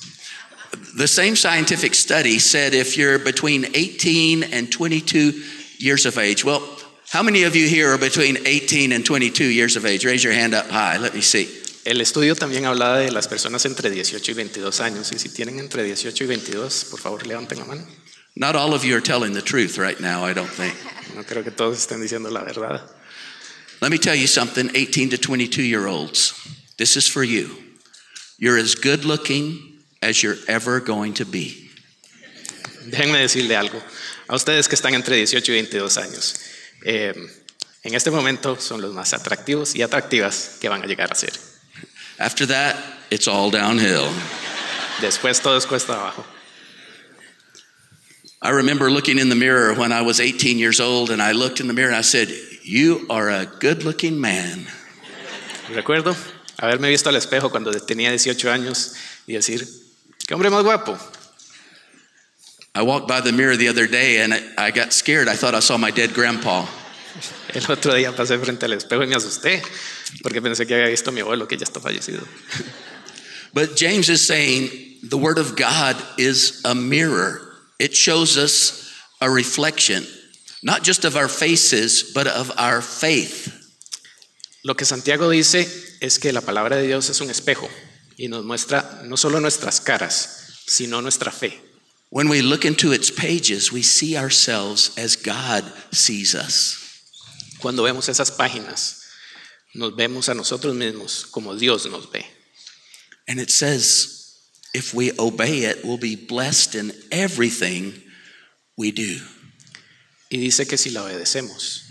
The 0.97 1.07
same 1.07 1.37
scientific 1.37 1.95
study 1.95 2.39
said 2.39 2.75
if 2.75 2.97
you're 2.97 3.19
between 3.19 3.67
18 3.75 4.45
and 4.45 4.73
22 4.73 5.43
years 5.79 6.07
of 6.07 6.17
age, 6.17 6.45
well, 6.45 6.63
how 7.11 7.23
many 7.23 7.43
of 7.43 7.57
you 7.57 7.69
here 7.69 7.93
are 7.93 7.99
between 7.99 8.39
18 8.47 8.93
and 8.93 9.05
22 9.05 9.45
years 9.45 9.77
of 9.77 9.85
age? 9.85 10.05
Raise 10.05 10.25
your 10.25 10.33
hand 10.33 10.55
up 10.55 10.71
high. 10.71 10.97
Let 10.97 11.15
me 11.15 11.21
see. 11.21 11.60
El 11.91 12.01
estudio 12.01 12.37
también 12.37 12.67
hablaba 12.67 12.99
de 12.99 13.11
las 13.11 13.27
personas 13.27 13.65
entre 13.65 13.91
18 13.91 14.31
y 14.31 14.35
22 14.35 14.81
años. 14.81 15.11
Y 15.11 15.19
si 15.19 15.29
tienen 15.29 15.59
entre 15.59 15.83
18 15.83 16.23
y 16.23 16.27
22, 16.29 16.85
por 16.89 17.01
favor 17.01 17.27
levanten 17.27 17.59
la 17.59 17.65
mano. 17.65 17.85
Not 18.37 18.55
all 18.55 18.75
of 18.75 18.85
you 18.85 18.95
are 18.95 19.03
telling 19.03 19.35
the 19.35 19.43
truth 19.43 19.77
right 19.77 19.99
now, 19.99 20.25
I 20.25 20.33
don't 20.33 20.49
think. 20.49 20.73
No 21.17 21.25
creo 21.25 21.43
que 21.43 21.51
todos 21.51 21.79
estén 21.79 22.01
diciendo 22.01 22.31
la 22.31 22.45
verdad. 22.45 22.89
Let 23.81 23.91
me 23.91 23.99
tell 23.99 24.15
you 24.15 24.29
something 24.29 24.71
18 24.73 25.11
to 25.11 25.19
22 25.19 25.65
year 25.65 25.89
olds. 25.89 26.33
This 26.77 26.97
is 26.97 27.09
for 27.09 27.25
you. 27.25 27.59
You're 28.39 28.57
as 28.57 28.77
good 28.77 29.05
looking 29.05 29.83
as 30.01 30.23
you're 30.23 30.39
ever 30.47 30.79
going 30.79 31.15
to 31.15 31.25
be. 31.25 31.73
Déjenme 32.87 33.19
decirle 33.19 33.57
algo. 33.57 33.83
A 34.29 34.37
ustedes 34.37 34.69
que 34.69 34.77
están 34.77 34.95
entre 34.95 35.17
18 35.17 35.51
y 35.51 35.55
22 35.57 35.99
años, 35.99 36.37
eh, 36.85 37.15
en 37.83 37.95
este 37.97 38.13
momento 38.13 38.61
son 38.61 38.81
los 38.81 38.95
más 38.95 39.13
atractivos 39.13 39.75
y 39.75 39.83
atractivas 39.83 40.53
que 40.61 40.69
van 40.69 40.85
a 40.85 40.87
llegar 40.87 41.11
a 41.11 41.17
ser. 41.17 41.50
After 42.21 42.47
that, 42.47 42.77
it's 43.11 43.27
all 43.27 43.51
downhill. 43.51 44.05
Después 45.01 45.43
todo 45.43 45.57
es 45.57 45.65
cuesta 45.65 45.95
abajo. 45.95 46.25
I 48.43 48.51
remember 48.51 48.91
looking 48.91 49.19
in 49.19 49.31
the 49.31 49.35
mirror 49.35 49.75
when 49.75 49.91
I 49.91 50.03
was 50.03 50.21
18 50.21 50.59
years 50.59 50.81
old, 50.81 51.11
and 51.11 51.21
I 51.21 51.33
looked 51.33 51.61
in 51.61 51.67
the 51.67 51.73
mirror 51.73 51.89
and 51.89 51.97
I 51.97 52.03
said, 52.03 52.29
You 52.63 53.07
are 53.11 53.31
a 53.31 53.47
good 53.47 53.85
looking 53.85 54.21
man. 54.21 54.67
Recuerdo 55.71 56.15
haberme 56.59 56.89
visto 56.89 57.09
al 57.09 57.17
espejo 57.17 57.51
cuando 57.51 57.73
tenía 57.73 58.11
18 58.11 58.51
años 58.51 58.95
y 59.27 59.35
decir, 59.35 59.67
qué 60.27 60.35
hombre 60.35 60.51
más 60.51 60.63
guapo. 60.63 60.99
I 62.75 62.83
walked 62.83 63.09
by 63.09 63.21
the 63.21 63.33
mirror 63.33 63.57
the 63.57 63.69
other 63.69 63.87
day 63.87 64.21
and 64.21 64.35
I, 64.35 64.41
I 64.59 64.71
got 64.71 64.93
scared. 64.93 65.29
I 65.29 65.35
thought 65.35 65.55
I 65.55 65.61
saw 65.61 65.77
my 65.77 65.91
dead 65.91 66.13
grandpa. 66.13 66.67
El 67.55 67.71
otro 67.71 67.95
día 67.95 68.15
pasé 68.15 68.39
frente 68.39 68.67
al 68.67 68.73
espejo 68.73 69.03
y 69.03 69.07
me 69.07 69.17
asusté 69.17 69.63
porque 70.23 70.41
pensé 70.41 70.67
que 70.67 70.75
había 70.75 70.89
visto 70.89 71.11
a 71.11 71.13
mi 71.13 71.21
abuelo 71.21 71.47
que 71.47 71.57
ya 71.57 71.65
está 71.65 71.81
fallecido. 71.81 72.23
But 73.53 73.77
James 73.77 74.09
is 74.09 74.25
saying 74.27 74.71
the 75.03 75.17
Word 75.17 75.39
of 75.39 75.57
God 75.57 75.97
is 76.19 76.61
a 76.65 76.75
mirror, 76.75 77.41
it 77.79 77.95
shows 77.95 78.37
us 78.37 78.93
a 79.21 79.29
reflection, 79.29 80.07
not 80.63 80.85
just 80.85 81.05
of 81.05 81.17
our 81.17 81.29
faces, 81.29 82.13
but 82.15 82.27
of 82.27 82.53
our 82.57 82.81
faith. 82.81 83.57
Lo 84.63 84.75
que 84.75 84.87
Santiago 84.87 85.31
dice 85.31 85.67
es 86.01 86.19
que 86.19 86.33
la 86.33 86.43
palabra 86.43 86.77
de 86.77 86.87
Dios 86.87 87.09
es 87.09 87.21
un 87.21 87.31
espejo 87.31 87.69
y 88.17 88.29
nos 88.29 88.45
muestra 88.45 89.03
no 89.05 89.17
solo 89.17 89.41
nuestras 89.41 89.81
caras, 89.81 90.63
sino 90.67 91.01
nuestra 91.01 91.33
fe. 91.33 91.59
When 92.11 92.29
we 92.29 92.43
look 92.43 92.65
into 92.65 92.93
its 92.93 93.11
pages, 93.11 93.73
we 93.73 93.83
see 93.83 94.17
ourselves 94.17 94.97
as 94.99 95.17
God 95.17 95.65
sees 95.93 96.35
us. 96.35 96.80
Cuando 97.61 97.83
vemos 97.83 98.09
esas 98.09 98.31
páginas, 98.31 99.03
nos 99.75 99.95
vemos 99.95 100.29
a 100.29 100.35
nosotros 100.35 100.75
mismos 100.75 101.27
como 101.31 101.55
Dios 101.55 101.87
nos 101.87 102.11
ve. 102.11 102.25
And 103.29 103.39
it 103.39 103.51
says, 103.51 104.21
if 104.75 104.95
we 104.95 105.13
obey 105.19 105.65
it, 105.65 105.85
we'll 105.85 105.99
be 105.99 106.17
blessed 106.17 106.75
in 106.75 106.93
everything 107.11 108.03
we 108.77 108.91
do. 108.91 109.19
Y 110.31 110.39
dice 110.39 110.67
que 110.67 110.77
si 110.77 110.91
la 110.91 111.03
obedecemos, 111.03 111.83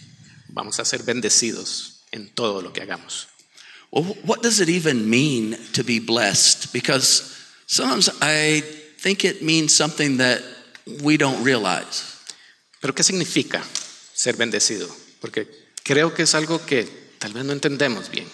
vamos 0.50 0.80
a 0.80 0.86
ser 0.86 1.04
bendecidos 1.04 2.02
en 2.12 2.30
todo 2.34 2.62
lo 2.62 2.72
que 2.74 2.82
hagamos. 2.82 3.28
Well, 3.92 4.18
what 4.24 4.42
does 4.42 4.60
it 4.60 4.70
even 4.70 5.10
mean 5.10 5.58
to 5.74 5.84
be 5.84 6.00
blessed? 6.00 6.72
Because 6.74 7.36
sometimes 7.68 8.10
I 8.22 8.62
think 9.00 9.26
it 9.26 9.42
means 9.42 9.76
something 9.76 10.18
that 10.18 10.42
we 11.04 11.18
don't 11.18 11.44
realize. 11.44 12.04
Pero 12.82 12.94
¿qué 12.94 13.04
significa 13.04 13.64
ser 14.14 14.34
bendecido? 14.34 14.90
Porque 15.20 15.48
creo 15.84 16.14
que 16.14 16.24
es 16.24 16.36
algo 16.36 16.66
que 16.66 16.88
tal 17.20 17.34
vez 17.34 17.46
no 17.46 17.54
entendemos 17.54 18.10
bien. 18.10 18.28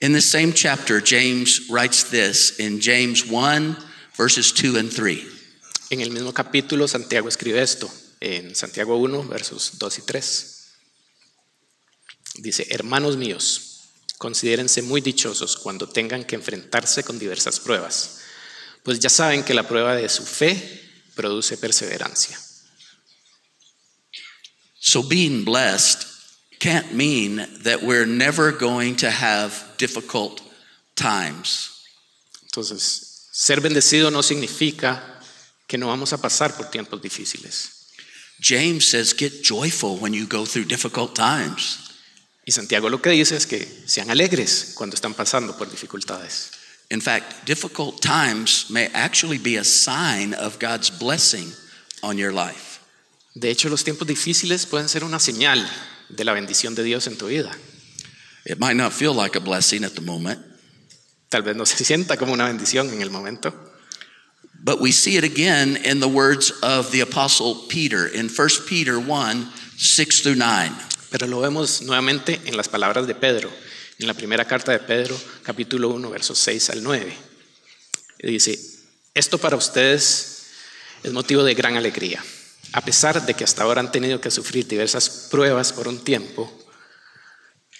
In 0.00 0.12
this 0.12 0.30
same 0.30 0.52
chapter, 0.52 1.02
James 1.04 1.68
writes 1.68 2.04
this 2.04 2.58
in 2.58 2.80
James 2.80 3.24
1, 3.28 3.76
verses 4.16 4.52
2 4.54 4.78
and 4.78 4.94
3. 4.94 5.26
En 5.90 6.00
el 6.00 6.10
mismo 6.10 6.32
capítulo, 6.32 6.86
Santiago 6.86 7.28
escribe 7.28 7.62
esto, 7.62 7.90
en 8.20 8.54
Santiago 8.54 8.96
1, 8.96 9.24
versos 9.24 9.78
2 9.78 9.98
y 9.98 10.02
3. 10.02 10.54
Dice, 12.36 12.66
hermanos 12.70 13.16
míos, 13.16 13.68
considérense 14.18 14.82
muy 14.82 15.00
dichosos 15.00 15.56
cuando 15.56 15.88
tengan 15.88 16.24
que 16.24 16.36
enfrentarse 16.36 17.02
con 17.02 17.18
diversas 17.18 17.58
pruebas, 17.58 18.18
pues 18.82 19.00
ya 19.00 19.08
saben 19.08 19.42
que 19.42 19.54
la 19.54 19.66
prueba 19.66 19.96
de 19.96 20.08
su 20.08 20.24
fe 20.24 20.90
produce 21.14 21.56
perseverancia. 21.56 22.38
So 24.80 25.02
being 25.02 25.44
blessed 25.44 26.06
can't 26.58 26.94
mean 26.94 27.46
that 27.62 27.82
we're 27.82 28.06
never 28.06 28.52
going 28.52 28.96
to 28.96 29.10
have 29.10 29.74
difficult 29.76 30.42
times. 30.96 31.70
Entonces, 32.44 33.28
ser 33.32 33.60
bendecido 33.60 34.10
no 34.10 34.22
significa 34.22 35.00
que 35.66 35.78
no 35.78 35.88
vamos 35.88 36.12
a 36.12 36.18
pasar 36.18 36.56
por 36.56 36.66
tiempos 36.70 37.00
difíciles. 37.00 37.74
James 38.40 38.86
says, 38.86 39.12
get 39.12 39.42
joyful 39.42 39.96
when 39.96 40.14
you 40.14 40.26
go 40.26 40.44
through 40.44 40.64
difficult 40.64 41.14
times. 41.14 41.84
Y 42.46 42.52
Santiago 42.52 42.88
lo 42.88 42.98
que 42.98 43.10
dice 43.10 43.36
es 43.36 43.46
que 43.46 43.66
sean 43.86 44.10
alegres 44.10 44.72
cuando 44.74 44.94
están 44.94 45.14
pasando 45.14 45.56
por 45.56 45.66
dificultades. 45.66 46.52
In 46.90 47.00
fact, 47.00 47.44
difficult 47.44 48.00
times 48.00 48.70
may 48.70 48.88
actually 48.94 49.38
be 49.38 49.56
a 49.56 49.64
sign 49.64 50.32
of 50.32 50.58
God's 50.58 50.88
blessing 50.88 51.52
on 52.02 52.16
your 52.16 52.32
life. 52.32 52.67
De 53.34 53.50
hecho, 53.50 53.68
los 53.68 53.84
tiempos 53.84 54.06
difíciles 54.08 54.66
pueden 54.66 54.88
ser 54.88 55.04
una 55.04 55.18
señal 55.18 55.68
de 56.08 56.24
la 56.24 56.32
bendición 56.32 56.74
de 56.74 56.82
Dios 56.82 57.06
en 57.06 57.16
tu 57.16 57.26
vida. 57.26 57.56
It 58.44 58.58
might 58.58 58.76
not 58.76 58.92
feel 58.92 59.14
like 59.14 59.36
a 59.36 59.40
blessing 59.40 59.84
at 59.84 59.92
the 59.92 60.00
moment, 60.00 60.40
Tal 61.28 61.42
vez 61.42 61.54
no 61.56 61.66
se 61.66 61.84
sienta 61.84 62.16
como 62.16 62.32
una 62.32 62.46
bendición 62.46 62.90
en 62.92 63.02
el 63.02 63.10
momento, 63.10 63.52
but 64.64 64.80
we 64.80 64.92
see 64.92 65.16
it 65.16 65.24
again 65.24 65.76
in 65.84 66.00
the 66.00 66.08
words 66.08 66.52
of 66.62 66.90
the 66.90 67.00
Apostle 67.00 67.66
Peter 67.68 68.06
in 68.06 68.28
1 68.28 68.48
Peter 68.66 68.98
1 68.98 69.52
6 69.76 70.22
through 70.22 70.36
9. 70.36 70.72
pero 71.10 71.26
lo 71.26 71.40
vemos 71.40 71.82
nuevamente 71.82 72.40
en 72.44 72.56
las 72.56 72.68
palabras 72.68 73.06
de 73.06 73.14
Pedro, 73.14 73.50
en 73.98 74.06
la 74.06 74.14
primera 74.14 74.44
carta 74.46 74.72
de 74.72 74.78
Pedro, 74.78 75.18
capítulo 75.42 75.88
1, 75.90 76.10
versos 76.10 76.38
6 76.38 76.70
al 76.70 76.82
9. 76.82 77.12
Y 78.20 78.26
dice, 78.26 78.58
esto 79.14 79.38
para 79.38 79.56
ustedes 79.56 80.46
es 81.02 81.12
motivo 81.12 81.44
de 81.44 81.54
gran 81.54 81.76
alegría, 81.76 82.22
a 82.72 82.80
pesar 82.82 83.24
de 83.24 83.34
que 83.34 83.44
hasta 83.44 83.62
ahora 83.62 83.80
han 83.80 83.92
tenido 83.92 84.20
que 84.20 84.30
sufrir 84.30 84.66
diversas 84.66 85.28
pruebas 85.30 85.72
por 85.72 85.88
un 85.88 86.02
tiempo, 86.04 86.52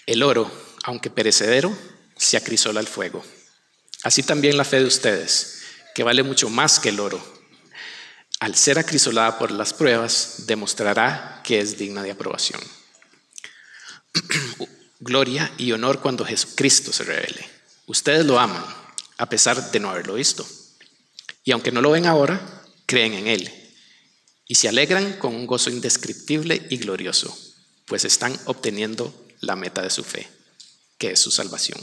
el 0.05 0.23
oro, 0.23 0.51
aunque 0.83 1.09
perecedero, 1.09 1.75
se 2.17 2.37
acrisola 2.37 2.79
al 2.79 2.87
fuego. 2.87 3.23
Así 4.03 4.23
también 4.23 4.57
la 4.57 4.65
fe 4.65 4.79
de 4.79 4.85
ustedes, 4.85 5.61
que 5.93 6.03
vale 6.03 6.23
mucho 6.23 6.49
más 6.49 6.79
que 6.79 6.89
el 6.89 6.99
oro, 6.99 7.21
al 8.39 8.55
ser 8.55 8.79
acrisolada 8.79 9.37
por 9.37 9.51
las 9.51 9.73
pruebas, 9.73 10.45
demostrará 10.47 11.41
que 11.43 11.59
es 11.59 11.77
digna 11.77 12.01
de 12.03 12.11
aprobación. 12.11 12.61
Gloria 15.01 15.51
y 15.57 15.71
honor 15.73 15.99
cuando 15.99 16.25
Jesucristo 16.25 16.93
se 16.93 17.03
revele. 17.03 17.47
Ustedes 17.85 18.25
lo 18.25 18.39
aman, 18.39 18.63
a 19.17 19.27
pesar 19.27 19.71
de 19.71 19.79
no 19.79 19.89
haberlo 19.89 20.13
visto. 20.13 20.47
Y 21.43 21.51
aunque 21.51 21.71
no 21.71 21.81
lo 21.81 21.91
ven 21.91 22.05
ahora, 22.05 22.63
creen 22.85 23.13
en 23.13 23.27
Él. 23.27 23.58
Y 24.49 24.55
se 24.55 24.67
alegran 24.67 25.13
con 25.13 25.35
un 25.35 25.45
gozo 25.45 25.69
indescriptible 25.69 26.65
y 26.71 26.77
glorioso, 26.77 27.37
pues 27.85 28.03
están 28.03 28.35
obteniendo 28.45 29.13
la 29.41 29.55
meta 29.55 29.83
de 29.83 29.91
su 29.91 30.03
fe, 30.03 30.27
que 30.97 31.11
es 31.11 31.19
su 31.19 31.29
salvación. 31.29 31.79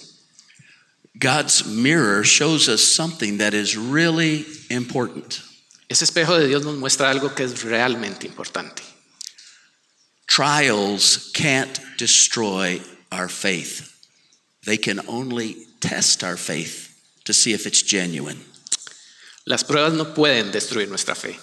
God's 1.14 1.64
mirror 1.64 2.24
shows 2.24 2.68
us 2.68 2.82
something 2.82 3.38
that 3.38 3.54
is 3.54 3.76
really 3.76 4.44
important. 4.68 5.40
Ese 5.88 6.04
espejo 6.04 6.36
de 6.36 6.48
Dios 6.48 6.64
nos 6.64 6.76
muestra 6.76 7.08
algo 7.08 7.36
que 7.36 7.44
es 7.44 7.62
realmente 7.62 8.26
importante. 8.26 8.82
Trials 10.26 11.30
can't 11.32 11.78
destroy 11.98 12.82
our 13.12 13.28
faith, 13.28 13.92
they 14.64 14.76
can 14.76 15.00
only 15.06 15.68
test 15.80 16.24
our 16.24 16.36
faith 16.36 16.90
to 17.24 17.32
see 17.32 17.52
if 17.52 17.64
it's 17.64 17.80
genuine. 17.80 18.44
Las 19.44 19.62
pruebas 19.62 19.94
no 19.94 20.12
pueden 20.12 20.50
destruir 20.50 20.88
nuestra 20.88 21.14
fe. 21.14 21.38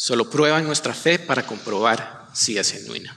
Solo 0.00 0.30
prueban 0.30 0.64
nuestra 0.64 0.94
fe 0.94 1.18
para 1.18 1.44
comprobar 1.44 2.28
si 2.32 2.56
es 2.56 2.70
genuina. 2.70 3.16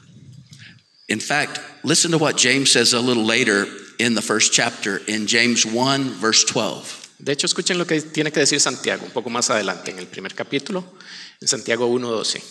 In 1.07 1.21
fact, 1.21 1.59
listen 1.83 2.09
to 2.09 2.17
what 2.17 2.38
James 2.38 2.71
says 2.71 2.93
a 2.93 3.00
little 3.00 3.23
later 3.23 3.67
in 4.00 4.15
the 4.15 4.21
first 4.21 4.51
chapter 4.51 5.00
in 5.05 5.27
James 5.27 5.63
1, 5.63 6.19
verse 6.19 6.43
12. 6.43 6.83
De 7.19 7.33
hecho, 7.33 7.45
escuchen 7.45 7.77
lo 7.77 7.85
que 7.85 8.01
tiene 8.01 8.31
que 8.31 8.39
decir 8.39 8.59
Santiago 8.59 9.05
un 9.05 9.11
poco 9.11 9.29
más 9.29 9.51
adelante 9.51 9.91
en 9.91 10.00
el 10.00 10.07
primer 10.07 10.33
capítulo, 10.33 10.83
en 11.39 11.47
Santiago 11.47 11.88
1.12, 11.88 12.41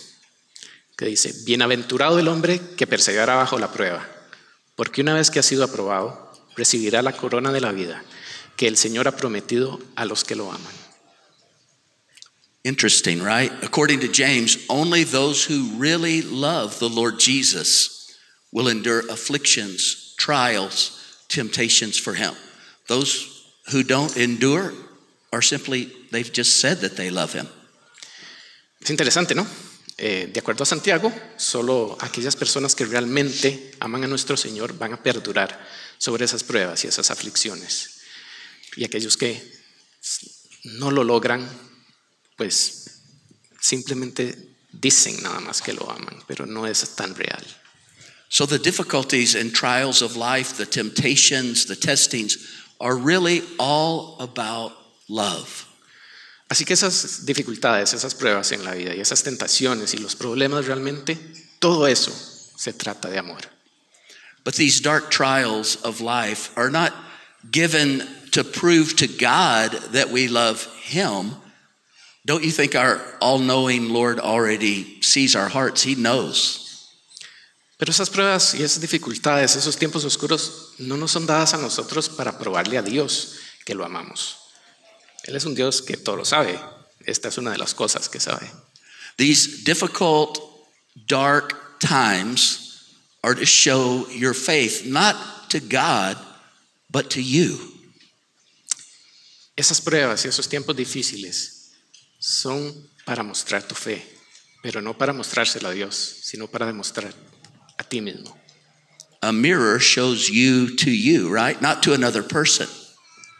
que 0.96 1.06
dice, 1.06 1.34
bienaventurado 1.44 2.20
el 2.20 2.28
hombre 2.28 2.60
que 2.76 2.86
persevera 2.86 3.34
bajo 3.34 3.58
la 3.58 3.72
prueba, 3.72 4.08
porque 4.76 5.00
una 5.00 5.14
vez 5.14 5.32
que 5.32 5.40
ha 5.40 5.42
sido 5.42 5.64
aprobado, 5.64 6.30
recibirá 6.54 7.02
la 7.02 7.16
corona 7.16 7.50
de 7.50 7.62
la 7.62 7.72
vida 7.72 8.04
que 8.56 8.68
el 8.68 8.76
Señor 8.76 9.08
ha 9.08 9.16
prometido 9.16 9.80
a 9.96 10.04
los 10.04 10.22
que 10.22 10.36
lo 10.36 10.52
aman. 10.52 10.79
Interesting, 12.62 13.22
right? 13.22 13.50
According 13.62 14.00
to 14.00 14.08
James, 14.08 14.66
only 14.68 15.04
those 15.04 15.44
who 15.44 15.70
really 15.78 16.20
love 16.20 16.78
the 16.78 16.88
Lord 16.88 17.18
Jesus 17.18 18.14
will 18.52 18.68
endure 18.68 19.00
afflictions, 19.08 20.14
trials, 20.18 21.24
temptations 21.28 21.98
for 21.98 22.12
him. 22.14 22.34
Those 22.86 23.46
who 23.72 23.82
don't 23.82 24.14
endure 24.16 24.74
are 25.32 25.40
simply, 25.40 25.90
they've 26.10 26.30
just 26.30 26.60
said 26.60 26.78
that 26.78 26.96
they 26.96 27.08
love 27.08 27.32
him. 27.32 27.48
Es 28.80 28.90
interesante, 28.90 29.34
¿no? 29.34 29.46
Eh, 29.96 30.30
de 30.32 30.40
acuerdo 30.40 30.62
a 30.62 30.66
Santiago, 30.66 31.12
solo 31.36 31.96
aquellas 32.00 32.34
personas 32.34 32.74
que 32.74 32.86
realmente 32.86 33.72
aman 33.80 34.04
a 34.04 34.06
nuestro 34.06 34.36
Señor 34.36 34.76
van 34.78 34.94
a 34.94 35.02
perdurar 35.02 35.66
sobre 35.98 36.24
esas 36.24 36.42
pruebas 36.42 36.84
y 36.84 36.88
esas 36.88 37.10
aflicciones. 37.10 38.00
Y 38.76 38.84
aquellos 38.84 39.16
que 39.16 39.42
no 40.64 40.90
lo 40.90 41.04
logran, 41.04 41.48
pues 42.40 43.02
simplemente 43.60 44.34
dicen 44.72 45.22
nada 45.22 45.40
más 45.40 45.60
que 45.60 45.74
lo 45.74 45.90
aman, 45.90 46.22
pero 46.26 46.46
no 46.46 46.64
es 46.66 46.96
tan 46.96 47.14
real. 47.14 47.44
So 48.30 48.46
the 48.46 48.58
difficulties 48.58 49.34
and 49.34 49.52
trials 49.52 50.00
of 50.00 50.16
life, 50.16 50.56
the 50.56 50.64
temptations, 50.64 51.66
the 51.66 51.76
testings, 51.76 52.38
are 52.80 52.96
really 52.96 53.42
all 53.58 54.16
about 54.20 54.72
love. 55.06 55.66
Así 56.48 56.64
que 56.64 56.72
esas 56.72 57.26
dificultades, 57.26 57.92
esas 57.92 58.14
pruebas 58.14 58.52
en 58.52 58.64
la 58.64 58.72
vida 58.72 58.94
y 58.94 59.00
esas 59.00 59.22
tentaciones 59.22 59.92
y 59.92 59.98
los 59.98 60.14
problemas 60.14 60.64
realmente, 60.64 61.18
todo 61.58 61.86
eso 61.86 62.10
se 62.56 62.72
trata 62.72 63.10
de 63.10 63.18
amor. 63.18 63.42
But 64.44 64.54
these 64.54 64.80
dark 64.80 65.10
trials 65.10 65.76
of 65.84 66.00
life 66.00 66.56
are 66.56 66.70
not 66.70 66.94
given 67.50 68.08
to 68.30 68.44
prove 68.44 68.96
to 68.96 69.06
God 69.06 69.72
that 69.92 70.08
we 70.08 70.26
love 70.26 70.66
Him. 70.82 71.34
Don't 72.24 72.44
you 72.44 72.50
think 72.50 72.74
our 72.74 73.00
all 73.20 73.38
knowing 73.38 73.88
Lord 73.88 74.20
already 74.20 75.00
sees 75.00 75.34
our 75.34 75.48
hearts? 75.48 75.82
He 75.82 75.94
knows. 75.94 76.66
Pero 77.78 77.92
esas 77.92 78.10
pruebas 78.10 78.54
y 78.54 78.62
esas 78.62 78.82
dificultades, 78.82 79.56
esos 79.56 79.78
tiempos 79.78 80.04
oscuros, 80.04 80.74
no 80.78 80.98
nos 80.98 81.12
son 81.12 81.26
dadas 81.26 81.54
a 81.54 81.56
nosotros 81.56 82.10
para 82.10 82.38
probarle 82.38 82.76
a 82.76 82.82
Dios 82.82 83.38
que 83.64 83.74
lo 83.74 83.86
amamos. 83.86 84.36
Él 85.24 85.34
es 85.34 85.46
un 85.46 85.54
Dios 85.54 85.80
que 85.80 85.96
todo 85.96 86.16
lo 86.16 86.24
sabe. 86.26 86.60
Esta 87.06 87.28
es 87.28 87.38
una 87.38 87.52
de 87.52 87.58
las 87.58 87.72
cosas 87.72 88.10
que 88.10 88.20
sabe. 88.20 88.50
These 89.16 89.64
difficult, 89.64 90.38
dark 91.06 91.78
times 91.80 92.94
are 93.24 93.34
to 93.34 93.46
show 93.46 94.06
your 94.10 94.34
faith, 94.34 94.84
not 94.84 95.16
to 95.48 95.58
God, 95.58 96.18
but 96.90 97.08
to 97.10 97.22
you. 97.22 97.58
Esas 99.56 99.80
pruebas 99.80 100.26
y 100.26 100.28
esos 100.28 100.48
tiempos 100.48 100.76
difíciles 100.76 101.59
son 102.20 102.88
para 103.04 103.24
mostrar 103.24 103.62
tu 103.62 103.74
fe, 103.74 104.04
pero 104.62 104.80
no 104.80 104.96
para 104.96 105.12
mostrársela 105.12 105.70
a 105.70 105.72
Dios, 105.72 105.94
sino 106.22 106.46
para 106.46 106.66
demostrar 106.66 107.12
a 107.78 107.82
ti 107.82 108.00
mismo. 108.00 108.36
A 109.22 109.32
mirror 109.32 109.80
shows 109.80 110.28
you 110.28 110.76
to 110.76 110.90
you, 110.90 111.28
right? 111.28 111.60
Not 111.60 111.82
to 111.82 111.94
another 111.94 112.22
person. 112.22 112.68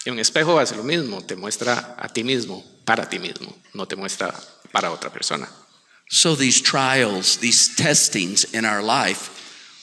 Y 0.05 0.11
un 0.11 0.19
espejo 0.19 0.59
hace 0.59 0.77
lo 0.77 0.83
mismo, 0.83 1.27
te 1.27 1.37
muestra 1.37 1.95
a 1.99 2.09
ti 2.09 2.23
mismo, 2.23 2.65
para 2.87 3.09
ti 3.09 3.19
mismo, 3.19 3.55
no 3.75 3.85
te 3.85 3.97
muestra 3.97 4.35
para 4.73 4.91
otra 4.91 5.11
persona. 5.13 5.47
So 6.09 6.35
these 6.35 6.61
trials, 6.61 7.37
these 7.37 7.77
testings 7.77 8.45
in 8.53 8.65
our 8.65 8.83
life 8.83 9.37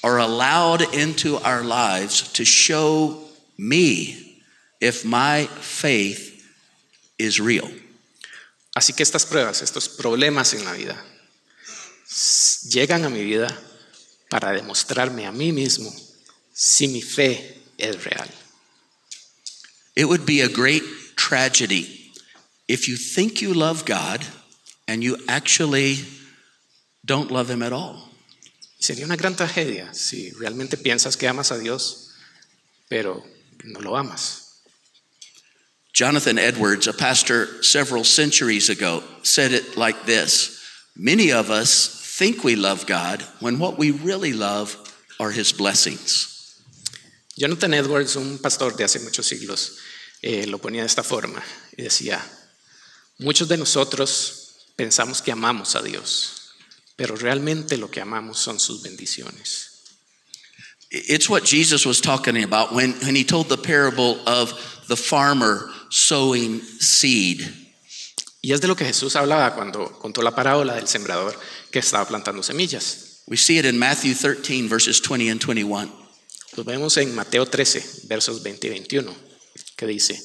are 0.03 0.17
allowed 0.17 0.93
into 0.93 1.37
our 1.37 1.63
lives 1.63 2.33
to 2.33 2.45
show 2.45 3.21
me 3.57 4.41
if 4.81 5.05
my 5.05 5.45
faith 5.61 6.43
is 7.17 7.39
real. 7.39 7.69
Así 8.77 8.93
que 8.93 9.01
estas 9.01 9.25
pruebas, 9.25 9.63
estos 9.63 9.89
problemas 9.89 10.53
en 10.53 10.63
la 10.63 10.73
vida, 10.73 11.03
llegan 12.69 13.05
a 13.05 13.09
mi 13.09 13.23
vida 13.23 13.47
para 14.29 14.51
demostrarme 14.51 15.25
a 15.25 15.31
mí 15.31 15.51
mismo 15.51 15.91
si 16.53 16.87
mi 16.87 17.01
fe 17.01 17.59
es 17.79 18.03
real. 18.03 18.29
It 19.95 20.05
would 20.05 20.27
be 20.27 20.43
a 20.43 20.47
great 20.47 20.83
tragedy 21.15 22.13
if 22.67 22.87
you 22.87 22.97
think 22.97 23.41
you 23.41 23.51
love 23.55 23.83
God 23.83 24.23
and 24.87 25.01
you 25.01 25.17
actually 25.27 26.05
don't 27.03 27.31
love 27.31 27.49
Him 27.49 27.63
at 27.63 27.73
all. 27.73 28.11
Sería 28.79 29.05
una 29.05 29.15
gran 29.15 29.35
tragedia 29.35 29.91
si 29.95 30.29
realmente 30.33 30.77
piensas 30.77 31.17
que 31.17 31.27
amas 31.27 31.51
a 31.51 31.57
Dios, 31.57 32.11
pero 32.87 33.25
no 33.63 33.79
lo 33.79 33.97
amas. 33.97 34.46
Jonathan 35.97 36.37
Edwards, 36.37 36.85
a 36.85 36.93
pastor 36.93 37.63
several 37.63 38.03
centuries 38.03 38.69
ago, 38.69 39.01
said 39.23 39.51
it 39.51 39.77
like 39.77 40.05
this 40.05 40.63
Many 40.95 41.31
of 41.31 41.49
us 41.49 41.89
think 42.19 42.43
we 42.43 42.55
love 42.55 42.85
God 42.85 43.23
when 43.39 43.57
what 43.57 43.79
we 43.79 43.89
really 43.89 44.31
love 44.31 44.77
are 45.19 45.31
His 45.31 45.51
blessings. 45.51 46.61
Jonathan 47.35 47.73
Edwards, 47.73 48.15
un 48.15 48.37
pastor 48.37 48.77
de 48.77 48.83
hace 48.83 48.99
muchos 48.99 49.25
siglos, 49.25 49.79
eh, 50.21 50.45
lo 50.45 50.59
ponía 50.59 50.81
de 50.81 50.85
esta 50.85 51.01
forma 51.01 51.41
y 51.75 51.81
decía, 51.81 52.21
muchos 53.19 53.47
de 53.47 53.57
nosotros 53.57 54.69
pensamos 54.77 55.23
que 55.23 55.31
amamos 55.31 55.75
a 55.75 55.81
Dios, 55.81 56.51
pero 56.95 57.15
realmente 57.15 57.75
lo 57.75 57.89
que 57.89 58.01
amamos 58.01 58.37
son 58.37 58.59
sus 58.59 58.83
bendiciones. 58.83 59.73
It's 60.91 61.27
what 61.27 61.43
Jesus 61.43 61.87
was 61.87 61.99
talking 62.01 62.43
about 62.43 62.71
when, 62.71 62.93
when 63.03 63.15
he 63.15 63.23
told 63.23 63.49
the 63.49 63.57
parable 63.57 64.19
of 64.27 64.76
the 64.87 64.95
farmer 64.95 65.65
sowing 65.89 66.61
seed. 66.79 67.41
Y 68.41 68.53
es 68.53 68.61
de 68.61 68.67
lo 68.67 68.75
que 68.75 68.85
Jesús 68.85 69.15
hablaba 69.15 69.53
cuando 69.55 69.99
contó 69.99 70.21
la 70.21 70.35
parábola 70.35 70.75
del 70.75 70.87
sembrador 70.87 71.37
que 71.71 71.79
estaba 71.79 72.07
plantando 72.07 72.43
semillas. 72.43 73.23
We 73.27 73.35
see 73.35 73.57
it 73.57 73.65
in 73.65 73.77
Matthew 73.77 74.15
13, 74.15 74.69
verses 74.69 75.01
20 75.01 75.29
and 75.29 75.41
21. 75.41 75.91
Lo 76.55 76.63
vemos 76.63 76.95
en 76.97 77.13
Mateo 77.13 77.45
13, 77.45 78.07
versos 78.07 78.41
20 78.41 78.67
y 78.67 78.69
21, 78.69 79.13
que 79.75 79.85
dice, 79.85 80.19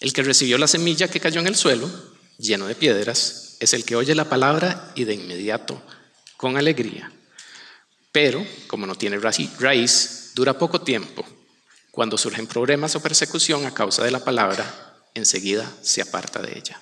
el 0.00 0.12
que 0.12 0.22
recibió 0.22 0.58
la 0.58 0.66
semilla 0.66 1.08
que 1.08 1.20
cayó 1.20 1.40
en 1.40 1.46
el 1.46 1.54
suelo, 1.54 1.88
lleno 2.38 2.66
de 2.66 2.74
piedras, 2.74 3.56
es 3.60 3.72
el 3.72 3.84
que 3.84 3.94
oye 3.94 4.14
la 4.16 4.28
palabra 4.28 4.92
y 4.96 5.04
de 5.04 5.14
inmediato, 5.14 5.80
con 6.36 6.56
alegría. 6.56 7.12
Pero, 8.10 8.44
como 8.66 8.86
no 8.86 8.96
tiene 8.96 9.18
raíz, 9.18 10.32
dura 10.34 10.58
poco 10.58 10.80
tiempo. 10.80 11.24
Cuando 11.92 12.16
surgen 12.16 12.46
problemas 12.46 12.96
o 12.96 13.00
persecución 13.00 13.66
a 13.66 13.74
causa 13.74 14.02
de 14.02 14.10
la 14.10 14.24
palabra, 14.24 14.64
enseguida 15.14 15.70
se 15.82 16.00
aparta 16.00 16.40
de 16.40 16.58
ella. 16.58 16.80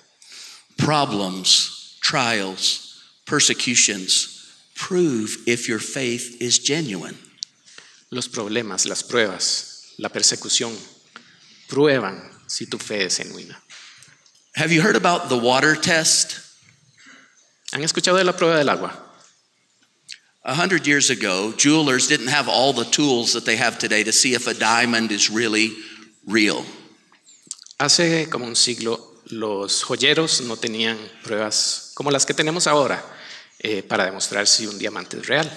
Problems, 0.77 1.97
trials, 2.01 3.01
persecutions 3.25 4.47
prove 4.73 5.37
if 5.45 5.67
your 5.67 5.81
faith 5.81 6.41
is 6.41 6.61
genuine. 6.63 7.17
Los 8.09 8.29
problemas, 8.29 8.85
las 8.85 9.03
pruebas, 9.03 9.93
la 9.97 10.07
persecución, 10.07 10.71
prueban 11.67 12.31
si 12.47 12.65
tu 12.65 12.77
fe 12.77 13.03
es 13.03 13.17
genuina. 13.17 13.61
Have 14.55 14.71
you 14.71 14.81
heard 14.81 14.95
about 14.95 15.27
the 15.27 15.37
water 15.37 15.75
test? 15.75 16.39
¿Han 17.73 17.83
escuchado 17.83 18.17
de 18.17 18.23
la 18.23 18.33
prueba 18.33 18.55
del 18.55 18.69
agua? 18.69 19.10
A 20.43 20.55
hundred 20.55 20.87
years 20.87 21.11
ago, 21.11 21.53
jewelers 21.55 22.07
didn't 22.07 22.29
have 22.29 22.49
all 22.49 22.73
the 22.73 22.85
tools 22.85 23.33
that 23.33 23.45
they 23.45 23.57
have 23.57 23.77
today 23.77 24.03
to 24.03 24.11
see 24.11 24.33
if 24.33 24.47
a 24.47 24.55
diamond 24.55 25.11
is 25.11 25.29
really 25.29 25.69
real. 26.25 26.65
Hace 27.79 28.27
como 28.27 28.47
un 28.47 28.55
siglo 28.55 28.97
los 29.31 29.83
joyeros 29.83 30.41
no 30.47 30.55
tenían 30.55 30.97
pruebas 31.23 31.91
como 31.93 32.09
las 32.09 32.25
que 32.25 32.33
tenemos 32.33 32.65
ahora 32.65 33.03
eh, 33.63 33.83
para 33.83 34.05
demostrar 34.05 34.47
si 34.47 34.65
un 34.65 34.79
diamante 34.79 35.17
es 35.17 35.27
real. 35.27 35.47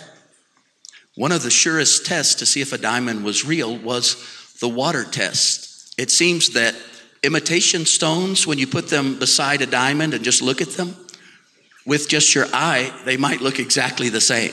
One 1.17 1.33
of 1.33 1.43
the 1.43 1.51
surest 1.51 2.05
tests 2.05 2.35
to 2.35 2.45
see 2.45 2.61
if 2.61 2.75
a 2.75 2.79
diamond 2.79 3.25
was 3.25 3.43
real 3.43 3.79
was 3.79 4.17
the 4.61 4.69
water 4.69 5.05
test. 5.05 5.95
It 5.97 6.11
seems 6.11 6.51
that 6.53 6.75
imitation 7.23 7.87
stones, 7.87 8.47
when 8.47 8.59
you 8.59 8.67
put 8.67 8.91
them 8.91 9.19
beside 9.19 9.63
a 9.63 9.67
diamond 9.67 10.13
and 10.13 10.23
just 10.23 10.43
look 10.43 10.61
at 10.61 10.77
them, 10.77 10.95
with 11.87 12.07
just 12.07 12.35
your 12.35 12.47
eye, 12.53 12.93
they 13.07 13.17
might 13.17 13.41
look 13.41 13.59
exactly 13.59 14.11
the 14.11 14.21
same. 14.21 14.53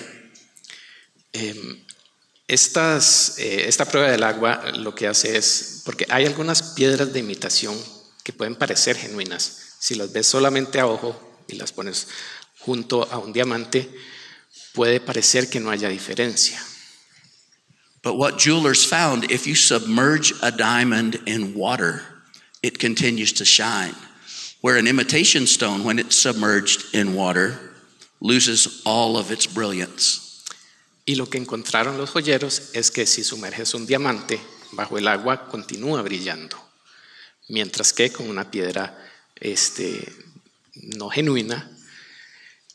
Em, 1.34 1.86
eh, 2.48 3.65
esta 3.67 3.86
prueba 3.86 4.12
del 4.12 4.24
agua 4.24 4.72
lo 4.76 4.94
que 4.94 5.08
hace 5.08 5.38
es, 5.38 5.82
porque 5.86 6.06
hay 6.10 6.26
algunas 6.26 6.62
piedras 6.74 7.13
de 7.13 7.20
imitación 7.20 7.78
que 8.24 8.34
pueden 8.34 8.56
parecer 8.56 8.98
genuinas, 8.98 9.76
si 9.80 9.96
las 9.96 10.12
ves 10.12 10.28
solamente 10.28 10.80
a 10.80 10.88
ojo 10.88 11.44
y 11.48 11.56
las 11.56 11.72
pones 11.72 12.08
junto 12.60 13.10
a 13.12 13.17
un 13.17 13.34
diamante, 13.34 13.89
puede 14.74 15.00
parecer 15.00 15.50
que 15.50 15.60
no 15.60 15.72
haya 15.72 15.89
diferencia. 15.89 16.62
But 18.04 18.17
what 18.17 18.38
jewelers 18.38 18.86
found, 18.86 19.32
if 19.32 19.46
you 19.46 19.56
submerge 19.56 20.34
a 20.41 20.52
diamond 20.52 21.20
in 21.28 21.54
water, 21.54 22.02
it 22.63 22.80
continues 22.80 23.34
to 23.34 23.46
shine. 23.46 23.96
Where 24.62 24.78
an 24.78 24.88
imitation 24.88 25.48
stone, 25.48 25.84
when 25.84 26.00
it's 26.00 26.15
submerged 26.15 26.94
in 26.94 27.15
water, 27.15 27.60
loses 28.20 28.82
all 28.86 29.17
of 29.17 29.32
its 29.32 29.48
brilliance. 29.48 30.20
Y 31.12 31.15
lo 31.15 31.30
que 31.30 31.38
encontraron 31.38 31.97
los 31.97 32.12
joyeros 32.12 32.69
es 32.71 32.89
que 32.89 33.06
si 33.06 33.26
sumerges 33.26 33.74
un 33.74 33.86
diamante 33.86 34.39
bajo 34.71 34.97
el 34.97 35.10
agua 35.10 35.50
continúa 35.50 36.02
brillando, 36.02 36.56
mientras 37.50 37.91
que 37.91 38.13
con 38.13 38.30
una 38.30 38.50
piedra 38.50 38.97
este, 39.36 40.10
no 40.76 41.10
genuina, 41.10 41.69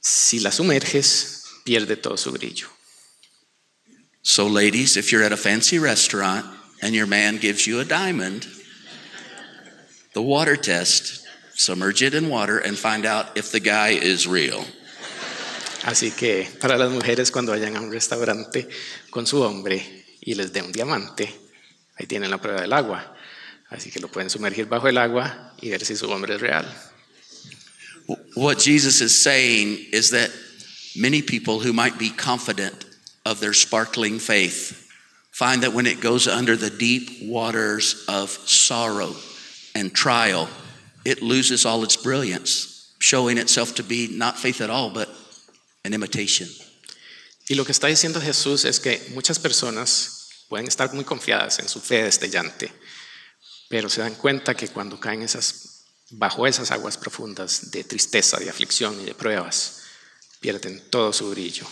si 0.03 0.40
la 0.40 0.53
sumerges 0.53 1.44
pierde 1.64 1.96
todo 1.96 2.18
su 2.18 2.31
brillo. 2.31 2.68
So, 4.20 4.49
ladies, 4.49 4.99
if 4.99 5.11
you're 5.11 5.25
at 5.25 5.33
a 5.33 5.38
fancy 5.38 5.79
restaurant 5.79 6.44
and 6.83 6.94
your 6.94 7.07
man 7.07 7.38
gives 7.38 7.66
you 7.66 7.81
a 7.81 7.87
diamond, 7.87 8.46
the 10.12 10.20
water 10.20 10.59
test, 10.59 11.27
submerge 11.55 12.03
it 12.03 12.12
in 12.12 12.29
water 12.29 12.59
and 12.59 12.77
find 12.77 13.07
out 13.07 13.35
if 13.35 13.51
the 13.51 13.61
guy 13.61 13.92
is 13.92 14.27
real. 14.27 14.66
Así 15.87 16.11
que 16.11 16.51
para 16.61 16.77
las 16.77 16.90
mujeres 16.90 17.31
cuando 17.31 17.53
vayan 17.53 17.77
a 17.77 17.81
un 17.81 17.92
restaurante 17.92 18.68
con 19.09 19.25
su 19.25 19.40
hombre 19.40 20.05
y 20.20 20.35
les 20.35 20.53
dé 20.53 20.61
un 20.61 20.72
diamante, 20.72 21.33
ahí 21.96 22.07
tienen 22.07 22.29
la 22.29 22.38
prueba 22.38 22.61
del 22.61 22.72
agua. 22.72 23.16
Así 23.70 23.92
que 23.92 24.01
lo 24.01 24.09
pueden 24.09 24.29
sumergir 24.29 24.66
bajo 24.66 24.88
el 24.88 24.99
agua 24.99 25.55
y 25.61 25.70
ver 25.70 25.85
si 25.85 25.94
su 25.94 26.11
hombre 26.11 26.35
es 26.35 26.40
real. 26.40 26.66
What 28.35 28.59
Jesus 28.59 29.01
is 29.01 29.22
saying 29.22 29.79
is 29.92 30.11
that 30.11 30.31
many 30.96 31.22
people 31.22 31.61
who 31.61 31.72
might 31.72 31.99
be 31.99 32.11
confident 32.11 32.85
of 33.25 33.38
their 33.38 33.55
sparkling 33.55 34.18
faith 34.18 34.88
find 35.31 35.62
that 35.62 35.72
when 35.72 35.87
it 35.87 36.01
goes 36.01 36.27
under 36.27 36.57
the 36.57 36.70
deep 36.70 37.29
waters 37.29 38.05
of 38.09 38.31
sorrow 38.31 39.14
and 39.77 39.94
trial, 39.94 40.49
it 41.05 41.22
loses 41.22 41.64
all 41.64 41.85
its 41.85 41.96
brilliance, 41.96 42.92
showing 42.99 43.38
itself 43.38 43.77
to 43.77 43.85
be 43.85 44.09
not 44.11 44.37
faith 44.37 44.61
at 44.61 44.70
all, 44.70 44.90
but 44.90 45.09
an 45.87 45.94
imitation. 45.94 46.49
Y 47.49 47.55
lo 47.55 47.64
que 47.64 47.72
está 47.72 47.87
diciendo 47.87 48.20
Jesús 48.20 48.64
es 48.64 48.81
que 48.81 49.07
muchas 49.11 49.38
personas 49.38 50.29
pueden 50.49 50.66
estar 50.66 50.92
muy 50.92 51.05
confiadas 51.05 51.59
en 51.61 51.68
su 51.68 51.81
fe 51.81 52.03
destellante, 52.03 52.72
pero 53.68 53.88
se 53.88 54.01
dan 54.01 54.14
cuenta 54.14 54.55
que 54.55 54.68
cuando 54.68 54.99
caen 54.99 55.22
esas, 55.22 55.85
bajo 56.11 56.46
esas 56.46 56.70
aguas 56.70 56.96
profundas 56.96 57.70
de 57.70 57.85
tristeza, 57.85 58.38
de 58.38 58.51
aflicción 58.51 59.01
y 59.01 59.05
de 59.05 59.14
pruebas, 59.14 59.83
pierden 60.40 60.90
todo 60.90 61.12
su 61.12 61.31
brillo, 61.31 61.66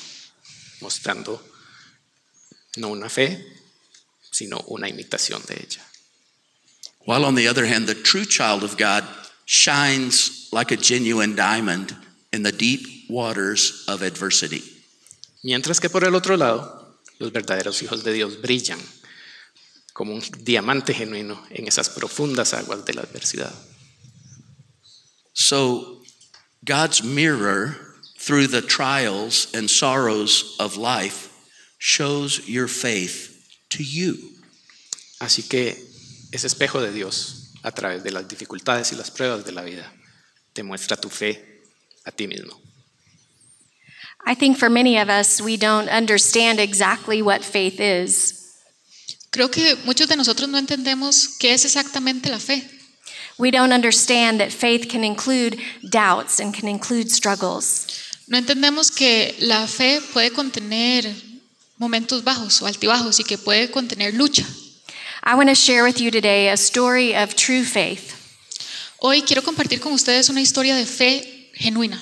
mostrando 0.81 1.44
no 2.77 2.88
una 2.88 3.09
fe, 3.09 3.44
sino 4.31 4.59
una 4.68 4.88
imitación 4.88 5.42
de 5.46 5.55
ella. 5.55 5.85
While 7.07 7.24
on 7.24 7.35
the 7.35 7.48
other 7.48 7.66
hand, 7.66 7.87
the 7.87 7.94
true 7.94 8.24
child 8.24 8.64
of 8.64 8.79
God 8.79 9.05
shines 9.44 10.48
like 10.53 10.72
a 10.72 10.77
genuine 10.77 11.37
diamond 11.37 11.94
in 12.33 12.42
the 12.42 12.53
deep 12.53 12.93
waters 13.08 13.84
of 13.88 14.02
adversity. 14.02 14.62
Mientras 15.42 15.80
que 15.80 15.90
por 15.90 16.04
el 16.04 16.14
otro 16.14 16.36
lado, 16.36 17.00
los 17.18 17.32
verdaderos 17.32 17.82
hijos 17.82 18.02
de 18.04 18.12
Dios 18.12 18.40
brillan 18.40 18.80
como 19.92 20.14
un 20.14 20.22
diamante 20.40 20.92
genuino 20.92 21.40
en 21.50 21.68
esas 21.68 21.88
profundas 21.88 22.54
aguas 22.54 22.84
de 22.84 22.94
la 22.94 23.02
adversidad. 23.02 23.52
So, 25.32 26.02
God's 26.64 27.02
mirror 27.02 27.76
through 28.18 28.48
the 28.48 28.62
trials 28.62 29.48
and 29.54 29.68
sorrows 29.68 30.56
of 30.58 30.76
life 30.76 31.28
shows 31.78 32.48
your 32.48 32.68
faith 32.68 33.30
to 33.70 33.82
you. 33.82 34.16
Así 35.20 35.42
que 35.42 35.76
ese 36.32 36.46
espejo 36.46 36.80
de 36.80 36.92
Dios, 36.92 37.52
a 37.62 37.70
través 37.70 38.02
de 38.02 38.10
las 38.10 38.26
dificultades 38.26 38.92
y 38.92 38.96
las 38.96 39.10
pruebas 39.10 39.44
de 39.44 39.52
la 39.52 39.62
vida, 39.62 39.92
te 40.52 40.62
muestra 40.62 40.96
tu 40.96 41.10
fe 41.10 41.62
a 42.04 42.10
ti 42.10 42.26
mismo. 42.26 42.63
I 44.26 44.34
think 44.34 44.56
for 44.56 44.70
many 44.70 44.98
of 44.98 45.10
us, 45.10 45.40
we 45.40 45.56
don't 45.56 45.88
understand 45.88 46.58
exactly 46.58 47.20
what 47.20 47.44
faith 47.44 47.78
is. 47.78 48.40
Creo 49.30 49.50
que 49.50 49.76
muchos 49.84 50.08
de 50.08 50.16
nosotros 50.16 50.48
no 50.48 50.58
entendemos 50.58 51.37
qué 51.38 51.52
es 51.52 51.64
exactamente 51.64 52.30
la 52.30 52.38
fe. 52.38 52.62
We 53.37 53.50
don't 53.50 53.72
understand 53.72 54.40
that 54.40 54.52
faith 54.52 54.88
can 54.88 55.04
include 55.04 55.60
doubts 55.90 56.40
and 56.40 56.54
can 56.54 56.68
include 56.68 57.10
struggles. 57.10 57.87
No 58.28 58.38
entendemos 58.38 58.90
que 58.94 59.34
la 59.40 59.66
fe 59.66 60.00
puede 60.12 60.30
contener 60.32 61.04
momentos 61.78 62.22
bajos 62.22 62.62
o 62.62 62.66
altibajos 62.66 63.18
y 63.20 63.24
que 63.24 63.37
puede 63.37 63.70
contener 63.70 64.14
lucha. 64.14 64.44
I 65.22 65.34
want 65.34 65.48
to 65.48 65.54
share 65.54 65.82
with 65.82 66.00
you 66.00 66.10
today 66.10 66.48
a 66.48 66.56
story 66.56 67.14
of 67.14 67.34
true 67.34 67.64
faith. 67.64 68.14
Hoy 69.00 69.22
quiero 69.22 69.42
compartir 69.42 69.80
con 69.80 69.92
ustedes 69.92 70.30
una 70.30 70.40
historia 70.40 70.76
de 70.76 70.87
fe 70.87 71.50
genuina. 71.54 72.00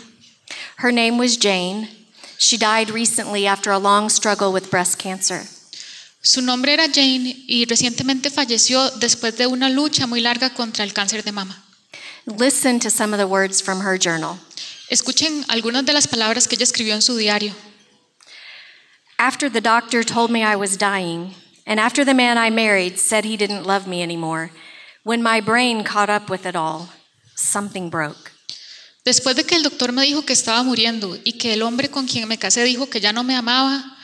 Her 0.77 0.93
name 0.93 1.19
was 1.19 1.37
Jane. 1.37 1.89
She 2.43 2.59
died 2.59 2.91
recently 2.91 3.47
after 3.47 3.71
a 3.71 3.79
long 3.79 4.09
struggle 4.09 4.53
with 4.53 4.69
breast 4.69 4.99
cancer. 4.99 5.47
Su 6.23 6.41
nombre 6.41 6.73
era 6.73 6.89
Jane 6.89 7.37
y 7.47 7.67
recientemente 7.67 8.31
falleció 8.31 8.91
después 8.99 9.37
de 9.37 9.47
una 9.47 9.69
lucha 9.69 10.09
muy 10.09 10.21
larga 10.21 10.51
contra 10.51 10.83
el 10.83 10.93
cáncer 10.93 11.23
de 11.23 11.31
mama. 11.31 11.63
Listen 12.27 12.81
to 12.81 12.91
some 12.91 13.15
of 13.15 13.21
the 13.21 13.29
words 13.29 13.63
from 13.63 13.83
her 13.83 13.97
journal. 13.97 14.41
Escuchen 14.91 15.45
algunas 15.49 15.87
de 15.87 15.93
las 15.93 16.09
palabras 16.09 16.49
que 16.49 16.57
ella 16.57 16.65
escribió 16.65 16.95
en 16.95 17.03
su 17.03 17.17
diario. 17.17 17.55
After 19.21 19.49
the 19.49 19.61
doctor 19.61 20.03
told 20.03 20.33
me 20.33 20.43
I 20.43 20.57
was 20.57 20.77
dying, 20.77 21.37
and 21.65 21.79
after 21.79 22.05
the 22.05 22.13
man 22.13 22.39
I 22.39 22.51
married 22.51 22.99
said 22.99 23.25
he 23.25 23.37
didn't 23.37 23.69
love 23.69 23.87
me 23.87 24.03
anymore, 24.03 24.51
when 25.05 25.23
my 25.23 25.41
brain 25.41 25.85
caught 25.85 26.11
up 26.11 26.29
with 26.29 26.45
it 26.45 26.57
all, 26.57 26.89
something 27.37 27.89
broke. 27.89 28.32
Después 29.05 29.35
de 29.35 29.45
que 29.45 29.57
el 29.57 29.65
doctor 29.65 29.93
me 29.93 30.05
dijo 30.05 30.25
que 30.25 30.33
estaba 30.33 30.63
muriendo 30.63 31.19
y 31.25 31.33
que 31.35 31.55
el 31.55 31.63
hombre 31.63 31.91
con 31.91 32.07
quien 32.07 32.29
me 32.29 32.39
casé 32.39 32.63
dijo 32.63 32.89
que 32.89 33.01
ya 33.01 33.13
no 33.13 33.25
me 33.25 33.35
amaba 33.35 33.97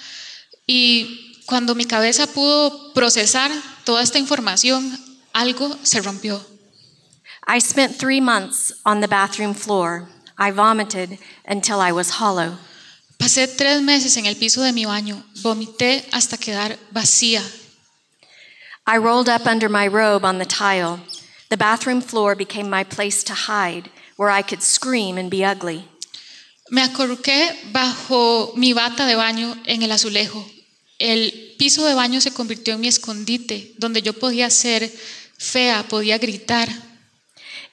y 0.66 1.40
cuando 1.46 1.74
mi 1.74 1.86
cabeza 1.86 2.26
pudo 2.26 2.92
procesar 2.92 3.50
toda 3.84 4.02
esta 4.02 4.18
información, 4.18 4.98
algo 5.32 5.74
se 5.82 6.02
rompió. 6.02 6.44
I 7.46 7.60
spent 7.60 7.96
three 7.96 8.20
months 8.20 8.74
on 8.84 9.00
the 9.00 9.06
bathroom 9.06 9.54
floor. 9.54 10.08
I 10.36 10.50
vomited 10.50 11.18
until 11.46 11.80
I 11.80 11.92
was 11.92 12.20
hollow. 12.20 12.58
Pasé 13.18 13.48
tres 13.48 13.80
meses 13.80 14.16
en 14.16 14.26
el 14.26 14.36
piso 14.36 14.60
de 14.60 14.72
mi 14.72 14.84
baño, 14.84 15.24
vomité 15.42 16.04
hasta 16.12 16.36
quedar 16.36 16.78
vacía. 16.92 17.42
I 18.86 18.98
rolled 18.98 19.28
up 19.28 19.46
under 19.46 19.68
my 19.68 19.88
robe 19.88 20.24
on 20.24 20.38
the 20.38 20.44
tile. 20.44 21.00
The 21.48 21.56
bathroom 21.56 22.02
floor 22.02 22.34
became 22.36 22.68
my 22.68 22.84
place 22.84 23.24
to 23.24 23.32
hide, 23.32 23.90
where 24.18 24.30
I 24.30 24.42
could 24.42 24.62
scream 24.62 25.16
and 25.16 25.30
be 25.30 25.44
ugly. 25.44 25.84
Me 26.70 26.82
acurruqué 26.82 27.72
bajo 27.72 28.52
mi 28.56 28.74
bata 28.74 29.06
de 29.06 29.14
baño 29.14 29.56
en 29.64 29.82
el 29.82 29.92
azulejo. 29.92 30.44
El 30.98 31.54
piso 31.56 31.86
de 31.86 31.94
baño 31.94 32.20
se 32.20 32.32
convirtió 32.32 32.74
en 32.74 32.80
mi 32.80 32.88
escondite, 32.88 33.72
donde 33.78 34.02
yo 34.02 34.12
podía 34.12 34.50
ser 34.50 34.90
fea, 35.38 35.84
podía 35.88 36.18
gritar. 36.18 36.68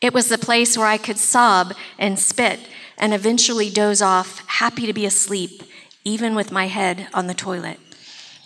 It 0.02 0.14
was 0.14 0.28
the 0.28 0.38
place 0.38 0.78
where 0.78 0.88
I 0.88 1.00
could 1.00 1.18
sob 1.18 1.74
and 1.98 2.20
spit 2.20 2.60
and 2.98 3.12
eventually 3.14 3.72
doze 3.72 4.04
off, 4.04 4.44
happy 4.48 4.86
to 4.86 4.94
be 4.94 5.06
asleep, 5.06 5.64
even 6.04 6.36
with 6.36 6.52
my 6.52 6.68
head 6.68 7.08
on 7.12 7.26
the 7.26 7.34
toilet. 7.34 7.80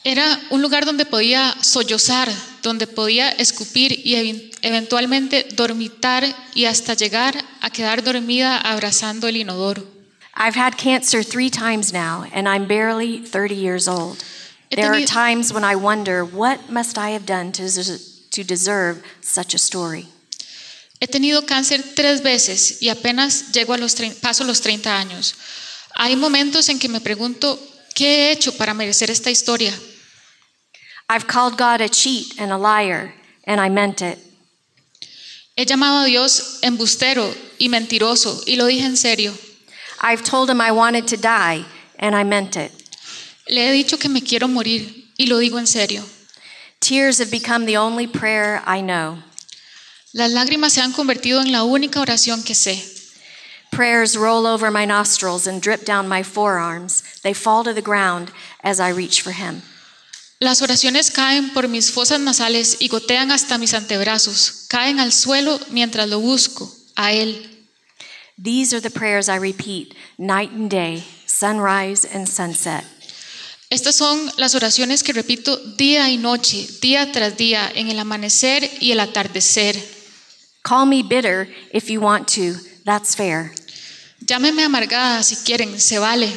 Era 0.03 0.39
un 0.49 0.61
lugar 0.61 0.85
donde 0.85 1.05
podía 1.05 1.55
sollozar, 1.61 2.31
donde 2.63 2.87
podía 2.87 3.29
escupir 3.31 4.01
y 4.05 4.15
ev- 4.15 4.51
eventualmente 4.61 5.45
dormitar 5.55 6.25
y 6.55 6.65
hasta 6.65 6.93
llegar 6.93 7.43
a 7.61 7.69
quedar 7.69 8.01
dormida 8.03 8.57
abrazando 8.57 9.27
el 9.27 9.37
inodoro. 9.37 9.85
I've 10.35 10.55
had 10.57 10.77
cancer 10.77 11.21
three 11.23 11.49
times 11.49 11.91
now, 11.91 12.23
and 12.33 12.47
I'm 12.47 12.65
barely 12.67 13.19
30 13.19 13.55
years 13.55 13.87
old. 13.89 14.23
He 14.69 14.75
There 14.77 14.91
are 14.91 15.05
times 15.05 15.51
when 15.51 15.63
I 15.65 15.75
wonder, 15.75 16.23
what 16.23 16.69
must 16.69 16.97
I 16.97 17.09
have 17.13 17.25
done 17.25 17.51
to, 17.53 17.63
to 17.67 18.43
deserve 18.43 19.01
such 19.21 19.53
a 19.53 19.57
story? 19.57 20.07
He 21.01 21.07
tenido 21.07 21.45
cáncer 21.45 21.83
tres 21.95 22.21
veces 22.23 22.77
y 22.81 22.89
apenas 22.89 23.51
llego 23.51 23.73
a 23.73 23.77
los 23.77 23.95
paso 24.21 24.43
los 24.45 24.61
30 24.61 24.97
años. 24.97 25.33
Hay 25.95 26.15
momentos 26.15 26.69
en 26.69 26.77
que 26.79 26.87
me 26.87 27.01
pregunto, 27.01 27.59
¿qué 27.93 28.05
he 28.05 28.31
hecho 28.31 28.57
para 28.57 28.73
merecer 28.73 29.09
esta 29.09 29.29
historia? 29.29 29.73
I've 31.09 31.27
called 31.27 31.57
God 31.57 31.81
a 31.81 31.89
cheat 31.89 32.39
and 32.39 32.51
a 32.51 32.57
liar, 32.57 33.13
and 33.45 33.59
I 33.59 33.69
meant 33.69 34.01
it. 34.01 34.19
He 35.55 35.65
llamado 35.65 36.03
a 36.03 36.05
Dios 36.05 36.59
embustero 36.61 37.35
y 37.59 37.67
mentiroso 37.67 38.43
y 38.45 38.55
lo 38.55 38.65
dije 38.67 38.85
en 38.85 38.95
serio. 38.95 39.33
I've 40.01 40.23
told 40.23 40.49
him 40.49 40.61
I 40.61 40.71
wanted 40.71 41.07
to 41.07 41.17
die, 41.17 41.65
and 41.97 42.15
I 42.15 42.23
meant 42.23 42.55
it. 42.55 42.71
Le 43.49 43.67
he 43.67 43.71
dicho 43.71 43.97
que 43.97 44.07
me 44.07 44.21
quiero 44.21 44.47
morir 44.47 45.11
y 45.17 45.25
lo 45.25 45.39
digo 45.39 45.57
en 45.57 45.67
serio. 45.67 46.03
Tears 46.79 47.19
have 47.19 47.31
become 47.31 47.65
the 47.65 47.75
only 47.75 48.07
prayer 48.07 48.61
I 48.65 48.81
know. 48.81 49.23
Las 50.13 50.31
lágrimas 50.31 50.73
se 50.73 50.81
han 50.81 50.93
convertido 50.93 51.41
en 51.41 51.51
la 51.51 51.63
única 51.63 51.99
oración 51.99 52.43
que 52.43 52.55
sé. 52.55 52.98
Prayers 53.71 54.17
roll 54.17 54.45
over 54.45 54.71
my 54.71 54.85
nostrils 54.85 55.47
and 55.47 55.61
drip 55.61 55.85
down 55.85 56.07
my 56.07 56.23
forearms. 56.23 57.03
They 57.21 57.33
fall 57.33 57.63
to 57.63 57.73
the 57.73 57.81
ground 57.81 58.31
as 58.63 58.79
I 58.79 58.89
reach 58.89 59.21
for 59.21 59.31
him. 59.31 59.61
Las 60.41 60.61
oraciones 60.61 61.11
caen 61.11 61.49
por 61.49 61.67
mis 61.67 61.91
fosas 61.91 62.19
nasales 62.21 62.77
y 62.79 62.87
gotean 62.87 63.29
hasta 63.29 63.57
mis 63.57 63.73
antebrazos. 63.73 64.65
Caen 64.69 64.99
al 64.99 65.11
suelo 65.11 65.59
mientras 65.69 66.07
lo 66.07 66.19
busco, 66.19 66.71
a 66.95 67.11
Él. 67.11 67.45
These 68.41 68.73
are 68.73 68.79
the 68.79 68.89
prayers 68.89 69.27
I 69.27 69.35
repeat 69.35 69.93
night 70.17 70.51
and 70.51 70.69
day, 70.69 71.03
sunrise 71.25 72.05
and 72.05 72.25
sunset. 72.25 72.85
Estas 73.69 73.95
son 73.95 74.31
las 74.37 74.55
oraciones 74.55 75.03
que 75.03 75.11
repito 75.11 75.57
día 75.75 76.09
y 76.09 76.15
noche, 76.15 76.67
día 76.81 77.11
tras 77.11 77.35
día, 77.35 77.69
en 77.75 77.89
el 77.89 77.99
amanecer 77.99 78.67
y 78.79 78.93
el 78.93 79.01
atardecer. 79.01 79.75
Call 80.63 80.85
me 80.85 81.03
bitter 81.03 81.49
if 81.73 81.89
you 81.89 81.99
want 81.99 82.29
to, 82.29 82.55
that's 82.89 83.15
fair. 83.15 83.51
Llámeme 84.25 84.63
amargada 84.63 85.23
si 85.23 85.35
quieren, 85.37 85.79
se 85.79 85.99
vale. 85.99 86.29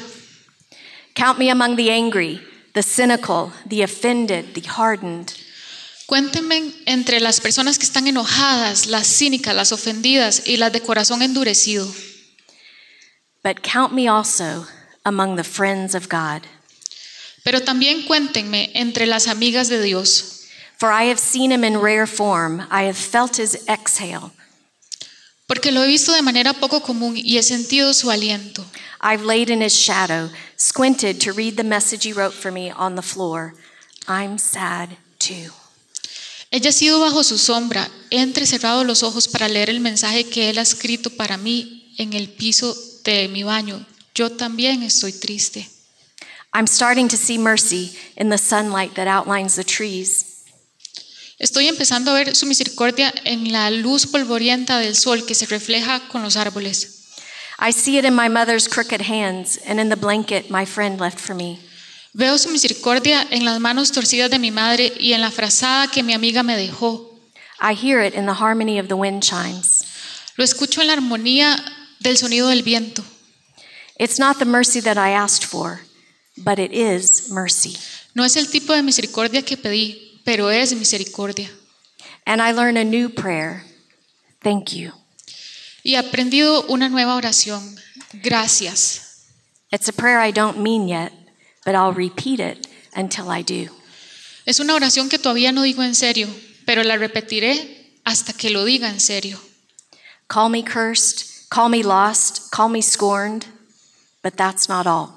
Count 1.15 1.39
me 1.39 1.51
among 1.51 1.77
the 1.77 1.91
angry, 1.91 2.41
the 2.75 2.83
cynical, 2.83 3.53
the 3.67 3.83
offended, 3.83 4.55
the 4.55 4.63
hardened. 4.63 5.35
Cuéntenme 6.07 6.73
entre 6.87 7.21
las 7.21 7.41
personas 7.41 7.79
que 7.79 7.87
están 7.87 8.07
enojadas, 8.07 8.87
las 8.87 9.07
cínicas, 9.07 9.55
las 9.55 9.73
ofendidas 9.73 10.47
y 10.47 10.57
las 10.57 10.73
de 10.73 10.81
corazón 10.81 11.23
endurecido. 11.23 11.87
But 13.43 13.63
count 13.63 13.93
me 13.93 14.09
also 14.09 14.67
among 15.05 15.37
the 15.37 15.45
friends 15.45 15.95
of 15.95 16.09
God. 16.09 16.43
Pero 17.45 17.61
también 17.61 18.07
cuéntenme 18.07 18.71
entre 18.75 19.07
las 19.07 19.27
amigas 19.27 19.69
de 19.69 19.83
Dios. 19.83 20.47
For 20.79 20.93
I 20.93 21.05
have 21.05 21.19
seen 21.19 21.51
him 21.51 21.65
in 21.65 21.79
rare 21.79 22.07
form, 22.07 22.67
I 22.71 22.85
have 22.85 22.97
felt 22.97 23.39
his 23.39 23.65
exhale. 23.69 24.33
Porque 25.53 25.71
lo 25.71 25.85
he 25.85 25.87
visto 25.87 26.15
de 26.15 26.23
manera 26.23 26.55
poco 26.55 26.81
común 26.81 27.15
y 27.15 27.37
he 27.37 27.43
sentido 27.43 27.93
su 27.93 28.11
aliento. 28.11 28.65
I've 29.03 29.23
laid 29.23 29.51
in 29.51 29.61
his 29.61 29.75
shadow, 29.75 30.31
squinted 30.57 31.21
to 31.21 31.35
read 31.35 31.57
the 31.57 31.63
message 31.63 32.05
he 32.05 32.15
wrote 32.15 32.33
for 32.33 32.51
me 32.51 32.71
on 32.71 32.95
the 32.95 33.03
floor. 33.03 33.53
I'm 34.09 34.39
sad 34.39 34.97
too. 35.19 35.53
Ha 36.51 36.73
sido 36.73 37.01
bajo 37.01 37.23
su 37.23 37.37
sombra, 37.37 37.87
he 38.11 38.23
entrecerrado 38.23 38.83
los 38.83 39.03
ojos 39.03 39.29
para 39.29 39.47
leer 39.47 39.69
el 39.69 39.81
mensaje 39.81 40.25
que 40.25 40.49
él 40.49 40.57
ha 40.57 40.63
escrito 40.63 41.11
para 41.11 41.37
mí 41.37 41.93
en 41.99 42.15
el 42.15 42.31
piso 42.31 42.75
de 43.05 43.29
mi 43.29 43.43
baño. 43.43 43.85
Yo 44.15 44.31
también 44.31 44.83
estoy 44.83 45.13
triste. 45.13 45.69
I'm 46.55 46.67
starting 46.67 47.09
to 47.09 47.19
see 47.19 47.37
mercy 47.37 47.95
in 48.17 48.31
the 48.31 48.39
sunlight 48.39 48.95
that 48.95 49.07
outlines 49.07 49.57
the 49.57 49.65
trees. 49.65 50.32
Estoy 51.43 51.67
empezando 51.67 52.13
a 52.13 52.15
ver 52.15 52.37
su 52.37 52.47
misericordia 52.47 53.13
en 53.25 53.51
la 53.51 53.69
luz 53.69 54.07
polvorienta 54.07 54.79
del 54.79 54.95
sol 54.95 55.27
que 55.27 55.35
se 55.35 55.47
refleja 55.47 56.07
con 56.07 56.23
los 56.23 56.37
árboles. 56.37 57.01
I 57.59 57.73
see 57.73 57.99
it 57.99 58.05
in 58.05 58.15
my 58.15 58.29
mother's 58.29 58.69
crooked 58.69 59.01
hands 59.11 59.59
and 59.67 59.81
in 59.81 59.89
the 59.89 59.97
blanket 59.97 60.51
my 60.51 60.65
friend 60.65 61.01
left 61.01 61.19
for 61.19 61.35
me. 61.35 61.59
Veo 62.13 62.39
su 62.39 62.49
misericordia 62.51 63.27
en 63.29 63.45
las 63.45 63.59
manos 63.59 63.91
torcidas 63.91 64.31
de 64.31 64.39
mi 64.39 64.53
madre 64.53 64.93
y 65.01 65.15
en 65.15 65.21
la 65.21 65.33
frazada 65.33 65.89
que 65.89 66.05
mi 66.05 66.13
amiga 66.13 66.45
me 66.45 66.57
dejó. 66.57 67.11
I 67.61 67.75
hear 67.75 68.01
it 68.07 68.15
in 68.15 68.27
the 68.27 68.35
harmony 68.35 68.79
of 68.79 68.87
the 68.87 68.95
wind 68.95 69.25
chimes. 69.25 69.83
Lo 70.37 70.45
escucho 70.45 70.81
en 70.81 70.87
la 70.87 70.93
armonía 70.93 71.57
del 71.99 72.19
sonido 72.19 72.51
del 72.51 72.63
viento. 72.63 73.03
It's 73.99 74.21
not 74.21 74.39
the 74.39 74.45
mercy 74.45 74.81
that 74.81 74.97
I 74.97 75.11
asked 75.11 75.45
for, 75.45 75.81
but 76.37 76.61
it 76.61 76.73
is 76.73 77.31
mercy. 77.31 77.77
No 78.15 78.23
es 78.23 78.37
el 78.37 78.49
tipo 78.49 78.73
de 78.75 78.85
misericordia 78.85 79.43
que 79.43 79.57
pedí, 79.57 80.12
pero 80.25 80.51
es 80.51 80.75
misericordia. 80.75 81.51
And 82.25 82.41
I 82.41 82.53
learn 82.53 82.77
a 82.77 82.85
new 82.85 83.09
prayer. 83.09 83.65
Thank 84.41 84.73
you. 84.73 84.93
Y 85.85 85.95
he 85.95 85.97
aprendido 85.97 86.65
una 86.69 86.89
nueva 86.89 87.17
oración. 87.17 87.77
Gracias. 88.23 89.29
It's 89.71 89.89
a 89.89 89.93
prayer 89.93 90.21
I 90.21 90.31
don't 90.31 90.59
mean 90.59 90.87
yet, 90.87 91.13
but 91.65 91.75
I'll 91.75 91.95
repeat 91.95 92.41
it 92.41 92.69
until 92.95 93.31
I 93.31 93.43
do. 93.43 93.71
Es 94.45 94.61
una 94.61 94.75
oración 94.75 95.09
que 95.09 95.19
todavía 95.19 95.53
no 95.53 95.63
digo 95.63 95.83
en 95.83 95.95
serio, 95.95 96.29
pero 96.67 96.83
la 96.83 96.97
repetiré 96.97 97.99
hasta 98.05 98.33
que 98.33 98.51
lo 98.51 98.65
diga 98.65 98.89
en 98.89 99.01
serio. 99.01 99.41
Call 100.29 100.51
me 100.51 100.63
cursed, 100.63 101.49
call 101.49 101.69
me 101.69 101.83
lost, 101.83 102.51
call 102.51 102.69
me 102.69 102.83
scorned, 102.83 103.47
but 104.23 104.37
that's 104.37 104.69
not 104.69 104.87
all. 104.87 105.11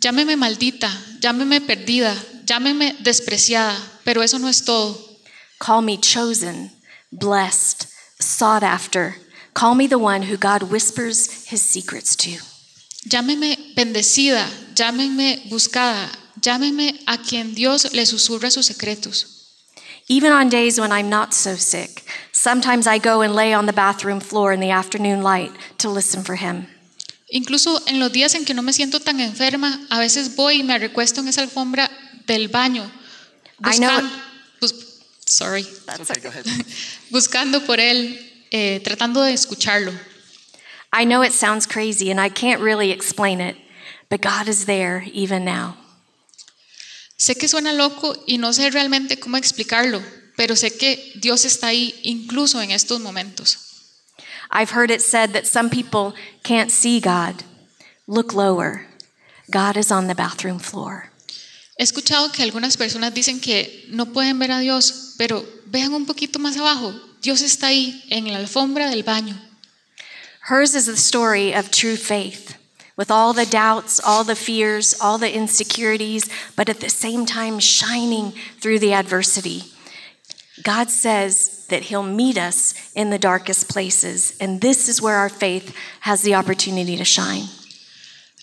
Llámeme 0.00 0.36
maldita, 0.36 0.90
llámeme 1.20 1.60
perdida, 1.60 2.16
llámeme 2.50 2.96
despreciada, 3.00 3.76
pero 4.04 4.22
eso 4.22 4.38
no 4.38 4.48
es 4.48 4.64
todo. 4.64 4.98
Call 5.60 5.82
me 5.82 5.96
chosen, 5.96 6.72
blessed, 7.12 7.86
sought 8.18 8.64
after. 8.64 9.14
Call 9.54 9.76
me 9.76 9.86
the 9.86 9.98
one 9.98 10.22
who 10.22 10.36
God 10.36 10.64
whispers 10.64 11.44
his 11.48 11.62
secrets 11.62 12.16
to. 12.16 12.38
Llámeme 13.08 13.56
bendecida, 13.76 14.48
llámeme 14.74 15.48
buscada, 15.48 16.10
llámeme 16.40 16.98
a 17.06 17.18
quien 17.18 17.54
Dios 17.54 17.94
le 17.94 18.04
susurra 18.04 18.50
sus 18.50 18.68
secretos. 18.68 19.36
Even 20.08 20.32
on 20.32 20.48
days 20.48 20.80
when 20.80 20.90
I'm 20.90 21.08
not 21.08 21.32
so 21.32 21.54
sick, 21.54 22.02
sometimes 22.32 22.88
I 22.88 22.98
go 22.98 23.20
and 23.20 23.32
lay 23.32 23.52
on 23.52 23.66
the 23.66 23.72
bathroom 23.72 24.18
floor 24.18 24.52
in 24.52 24.58
the 24.58 24.70
afternoon 24.70 25.22
light 25.22 25.52
to 25.78 25.88
listen 25.88 26.24
for 26.24 26.34
him. 26.34 26.66
Incluso 27.30 27.82
en 27.86 28.00
los 28.00 28.10
días 28.12 28.34
en 28.34 28.44
que 28.44 28.54
no 28.54 28.62
me 28.62 28.72
siento 28.72 29.00
tan 29.00 29.20
enferma, 29.20 29.86
a 29.90 29.98
veces 30.00 30.34
voy 30.36 30.56
y 30.60 30.62
me 30.62 30.78
recuesto 30.78 31.20
en 31.20 31.28
esa 31.28 31.42
alfombra 31.42 31.90
del 32.26 32.48
baño, 32.48 32.90
I 33.64 33.78
know- 33.78 33.88
buscan- 34.00 34.22
bus- 34.60 34.74
sorry, 35.26 35.62
buscando 37.10 37.64
por 37.64 37.78
él, 37.78 38.18
eh, 38.50 38.80
tratando 38.82 39.22
de 39.22 39.32
escucharlo. 39.32 39.92
I 40.92 41.04
know 41.04 41.22
it 41.22 41.32
sounds 41.32 41.66
crazy 41.68 42.10
and 42.10 42.18
I 42.20 42.30
can't 42.30 42.60
really 42.60 42.90
explain 42.90 43.40
it, 43.40 43.56
but 44.08 44.20
God 44.20 44.48
is 44.48 44.66
there 44.66 45.08
even 45.14 45.44
now. 45.44 45.76
Sé 47.16 47.36
que 47.36 47.46
suena 47.48 47.72
loco 47.72 48.16
y 48.26 48.38
no 48.38 48.52
sé 48.52 48.70
realmente 48.70 49.20
cómo 49.20 49.36
explicarlo, 49.36 50.02
pero 50.36 50.56
sé 50.56 50.76
que 50.76 51.12
Dios 51.16 51.44
está 51.44 51.68
ahí 51.68 51.94
incluso 52.02 52.60
en 52.60 52.72
estos 52.72 52.98
momentos. 52.98 53.58
I've 54.50 54.70
heard 54.70 54.90
it 54.90 55.02
said 55.02 55.32
that 55.32 55.46
some 55.46 55.70
people 55.70 56.14
can't 56.42 56.70
see 56.70 57.00
God. 57.00 57.44
Look 58.06 58.34
lower. 58.34 58.86
God 59.50 59.76
is 59.76 59.90
on 59.90 60.06
the 60.06 60.14
bathroom 60.14 60.58
floor. 60.58 61.10
He 61.78 61.84
escuchado 61.84 62.32
que 62.32 62.44
algunas 62.44 62.76
personas 62.76 63.14
dicen 63.14 63.40
que 63.40 63.86
no 63.90 64.06
pueden 64.06 64.38
ver 64.38 64.50
a 64.50 64.60
Dios, 64.60 65.14
pero 65.16 65.44
vean 65.66 65.94
un 65.94 66.04
poquito 66.04 66.38
más 66.38 66.56
abajo. 66.56 66.92
Dios 67.22 67.42
está 67.42 67.68
ahí 67.68 68.02
en 68.10 68.26
la 68.32 68.38
alfombra 68.38 68.90
del 68.90 69.02
baño. 69.02 69.36
Hers 70.48 70.74
is 70.74 70.86
the 70.86 70.96
story 70.96 71.54
of 71.54 71.70
true 71.70 71.96
faith, 71.96 72.56
with 72.96 73.10
all 73.10 73.32
the 73.32 73.46
doubts, 73.46 74.00
all 74.00 74.24
the 74.24 74.34
fears, 74.34 74.94
all 75.00 75.18
the 75.18 75.34
insecurities, 75.34 76.28
but 76.56 76.68
at 76.68 76.80
the 76.80 76.90
same 76.90 77.24
time 77.24 77.58
shining 77.60 78.32
through 78.58 78.78
the 78.78 78.92
adversity. 78.92 79.64
God 80.62 80.90
says 80.90 81.59
that 81.70 81.82
He'll 81.84 82.02
meet 82.02 82.36
us 82.36 82.74
in 82.94 83.10
the 83.10 83.18
darkest 83.18 83.68
places, 83.68 84.36
and 84.40 84.60
this 84.60 84.88
is 84.88 85.00
where 85.00 85.16
our 85.16 85.28
faith 85.28 85.74
has 86.00 86.22
the 86.22 86.34
opportunity 86.34 86.96
to 86.96 87.04
shine. 87.04 87.48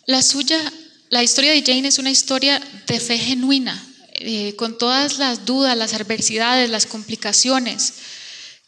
La 0.08 0.20
suya, 0.22 0.72
la 1.10 1.22
historia 1.22 1.52
de 1.52 1.62
Jane 1.62 1.86
es 1.86 2.00
una 2.00 2.10
historia 2.10 2.60
de 2.88 3.00
fe 3.00 3.18
genuina, 3.18 3.78
eh, 4.16 4.56
con 4.56 4.78
todas 4.78 5.20
las 5.20 5.46
dudas, 5.46 5.78
las 5.78 5.94
adversidades, 5.94 6.70
las 6.70 6.86
complicaciones. 6.86 7.94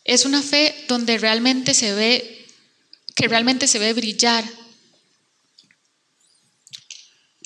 Es 0.03 0.25
una 0.25 0.41
fe 0.41 0.75
donde 0.87 1.17
realmente 1.17 1.73
se 1.73 1.93
ve, 1.93 2.45
que 3.15 3.27
realmente 3.27 3.67
se 3.67 3.79
ve 3.79 3.93
brillar. 3.93 4.43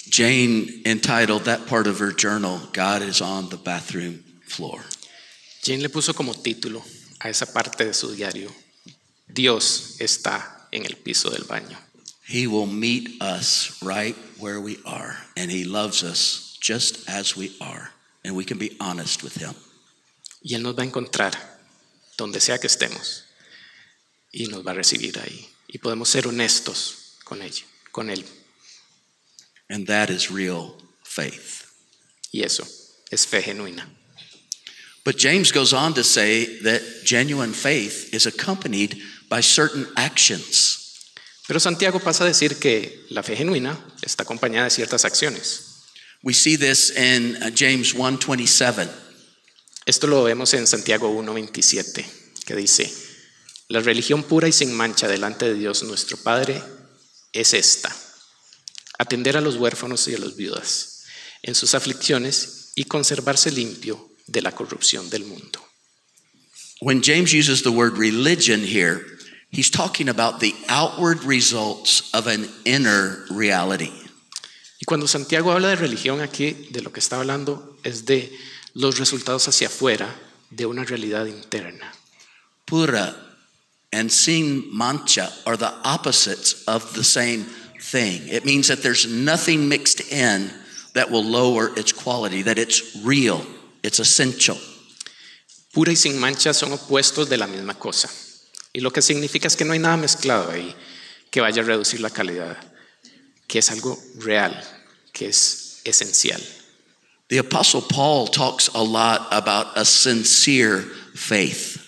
Jane 0.09 0.81
entitled 0.85 1.45
that 1.45 1.65
part 1.67 1.87
of 1.87 1.99
her 1.99 2.11
journal, 2.11 2.59
God 2.73 3.01
is 3.01 3.21
on 3.21 3.49
the 3.49 3.57
bathroom 3.57 4.23
floor. 4.45 4.83
Jane 5.63 5.81
le 5.81 5.89
puso 5.89 6.13
como 6.13 6.33
título 6.33 6.83
a 7.23 7.29
esa 7.29 7.45
parte 7.45 7.85
de 7.85 7.93
su 7.93 8.11
diario, 8.13 8.53
Dios 9.27 9.95
está 9.99 10.67
en 10.71 10.85
el 10.85 10.97
piso 10.97 11.29
del 11.29 11.45
baño. 11.45 11.79
He 12.27 12.47
will 12.47 12.67
meet 12.67 13.21
us 13.21 13.77
right 13.81 14.15
where 14.37 14.59
we 14.59 14.79
are, 14.85 15.17
and 15.37 15.49
He 15.49 15.63
loves 15.63 16.03
us 16.03 16.57
just 16.61 17.07
as 17.09 17.37
we 17.37 17.55
are, 17.61 17.91
and 18.25 18.35
we 18.35 18.43
can 18.43 18.57
be 18.57 18.75
honest 18.79 19.23
with 19.23 19.37
Him. 19.37 19.55
Y 20.41 20.55
Él 20.55 20.63
nos 20.63 20.75
va 20.77 20.83
a 20.83 20.85
encontrar 20.85 21.31
donde 22.17 22.41
sea 22.41 22.59
que 22.59 22.67
estemos 22.67 23.23
y 24.31 24.47
nos 24.47 24.65
va 24.65 24.71
a 24.71 24.75
recibir 24.75 25.17
ahí. 25.19 25.49
Y 25.67 25.77
podemos 25.77 26.09
ser 26.09 26.27
honestos 26.27 27.15
con 27.23 27.41
ella, 27.41 27.63
con 27.91 28.09
Él. 28.09 28.25
And 29.69 29.87
that 29.87 30.09
is 30.09 30.29
real 30.29 30.75
faith. 31.03 31.63
Y 32.31 32.43
eso 32.43 32.67
es 33.09 33.25
fe 33.25 33.41
genuina. 33.41 33.87
But 35.03 35.17
James 35.17 35.51
goes 35.51 35.73
on 35.73 35.93
to 35.95 36.03
say 36.03 36.59
that 36.61 36.81
genuine 37.03 37.53
faith 37.53 38.13
is 38.13 38.25
accompanied 38.25 39.01
by 39.29 39.41
certain 39.41 39.87
actions. 39.97 40.79
Pero 41.45 41.59
Santiago 41.59 41.99
pasa 41.99 42.23
a 42.23 42.27
decir 42.27 42.57
que 42.57 43.05
la 43.09 43.21
fe 43.21 43.35
genuina 43.35 43.77
está 44.01 44.23
acompañada 44.23 44.65
de 44.65 44.69
ciertas 44.69 45.03
acciones. 45.03 45.73
We 46.23 46.33
see 46.33 46.55
this 46.55 46.91
in 46.91 47.35
uh, 47.43 47.51
James 47.53 47.93
1:27. 47.93 48.89
Esto 49.85 50.07
lo 50.07 50.23
vemos 50.23 50.53
en 50.53 50.65
Santiago 50.65 51.11
1.27, 51.11 52.05
que 52.45 52.55
dice, 52.55 52.89
la 53.67 53.81
religión 53.81 54.23
pura 54.23 54.47
y 54.47 54.53
sin 54.53 54.71
mancha 54.71 55.09
delante 55.09 55.45
de 55.45 55.55
Dios 55.55 55.83
nuestro 55.83 56.15
Padre 56.15 56.63
es 57.33 57.53
esta, 57.53 57.93
atender 58.97 59.35
a 59.35 59.41
los 59.41 59.57
huérfanos 59.57 60.07
y 60.07 60.15
a 60.15 60.19
las 60.19 60.37
viudas 60.37 61.03
en 61.41 61.55
sus 61.55 61.75
aflicciones 61.75 62.71
y 62.75 62.85
conservarse 62.85 63.51
limpio 63.51 64.12
de 64.27 64.41
la 64.41 64.51
corrupción 64.51 65.09
del 65.09 65.25
mundo. 65.25 65.59
When 66.81 67.01
James 67.01 67.33
uses 67.33 67.63
the 67.63 67.71
word 67.71 67.97
religion 67.97 68.61
here, 68.61 69.05
he's 69.49 69.69
talking 69.69 70.09
about 70.09 70.39
the 70.39 70.53
outward 70.67 71.23
results 71.23 72.13
of 72.13 72.27
an 72.27 72.49
inner 72.65 73.25
reality. 73.29 73.91
Y 74.79 74.85
cuando 74.85 75.07
Santiago 75.07 75.51
habla 75.51 75.69
de 75.69 75.75
religión 75.77 76.19
aquí, 76.19 76.67
de 76.71 76.81
lo 76.81 76.91
que 76.91 76.99
está 76.99 77.17
hablando 77.19 77.77
es 77.83 78.05
de 78.05 78.29
los 78.73 78.99
resultados 78.99 79.47
hacia 79.47 79.67
afuera 79.67 80.13
de 80.49 80.65
una 80.65 80.83
realidad 80.83 81.25
interna. 81.25 81.93
Pura 82.65 83.15
and 83.93 84.11
sin 84.11 84.67
mancha 84.75 85.31
are 85.45 85.55
the 85.55 85.71
opposites 85.85 86.63
of 86.67 86.93
the 86.95 87.03
same 87.03 87.45
thing. 87.79 88.27
It 88.27 88.43
means 88.43 88.67
that 88.67 88.81
there's 88.83 89.07
nothing 89.07 89.69
mixed 89.69 90.01
in 90.11 90.51
that 90.93 91.09
will 91.09 91.23
lower 91.23 91.71
its 91.77 91.91
quality, 91.91 92.41
that 92.43 92.57
it's 92.57 92.95
real, 93.03 93.45
it's 93.83 93.99
essential. 93.99 94.57
Pura 95.71 95.91
y 95.91 95.95
sin 95.95 96.17
mancha 96.19 96.53
son 96.53 96.71
opuestos 96.71 97.29
de 97.29 97.37
la 97.37 97.47
misma 97.47 97.77
cosa. 97.77 98.09
Y 98.73 98.79
lo 98.79 98.91
que 98.91 99.01
significa 99.01 99.47
es 99.47 99.55
que 99.55 99.65
no 99.65 99.73
hay 99.73 99.79
nada 99.79 99.97
mezclado 99.97 100.49
ahí 100.49 100.75
que 101.29 101.41
vaya 101.41 101.61
a 101.61 101.65
reducir 101.65 101.99
la 101.99 102.09
calidad, 102.09 102.57
que 103.47 103.59
es 103.59 103.69
algo 103.69 103.99
real, 104.15 104.59
que 105.11 105.27
es 105.27 105.81
esencial. 105.83 106.41
The 107.29 107.39
Apostle 107.39 107.81
Paul 107.81 108.27
talks 108.27 108.69
a 108.73 108.83
lot 108.83 109.27
about 109.31 109.75
a 109.75 109.85
sincere 109.85 110.83
faith. 111.15 111.79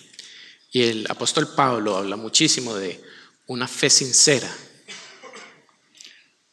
Y 0.72 0.82
el 0.82 1.06
apóstol 1.08 1.54
Pablo 1.54 1.96
habla 1.96 2.16
muchísimo 2.16 2.74
de 2.74 3.00
una 3.48 3.66
fe 3.66 3.88
sincera. 3.88 4.50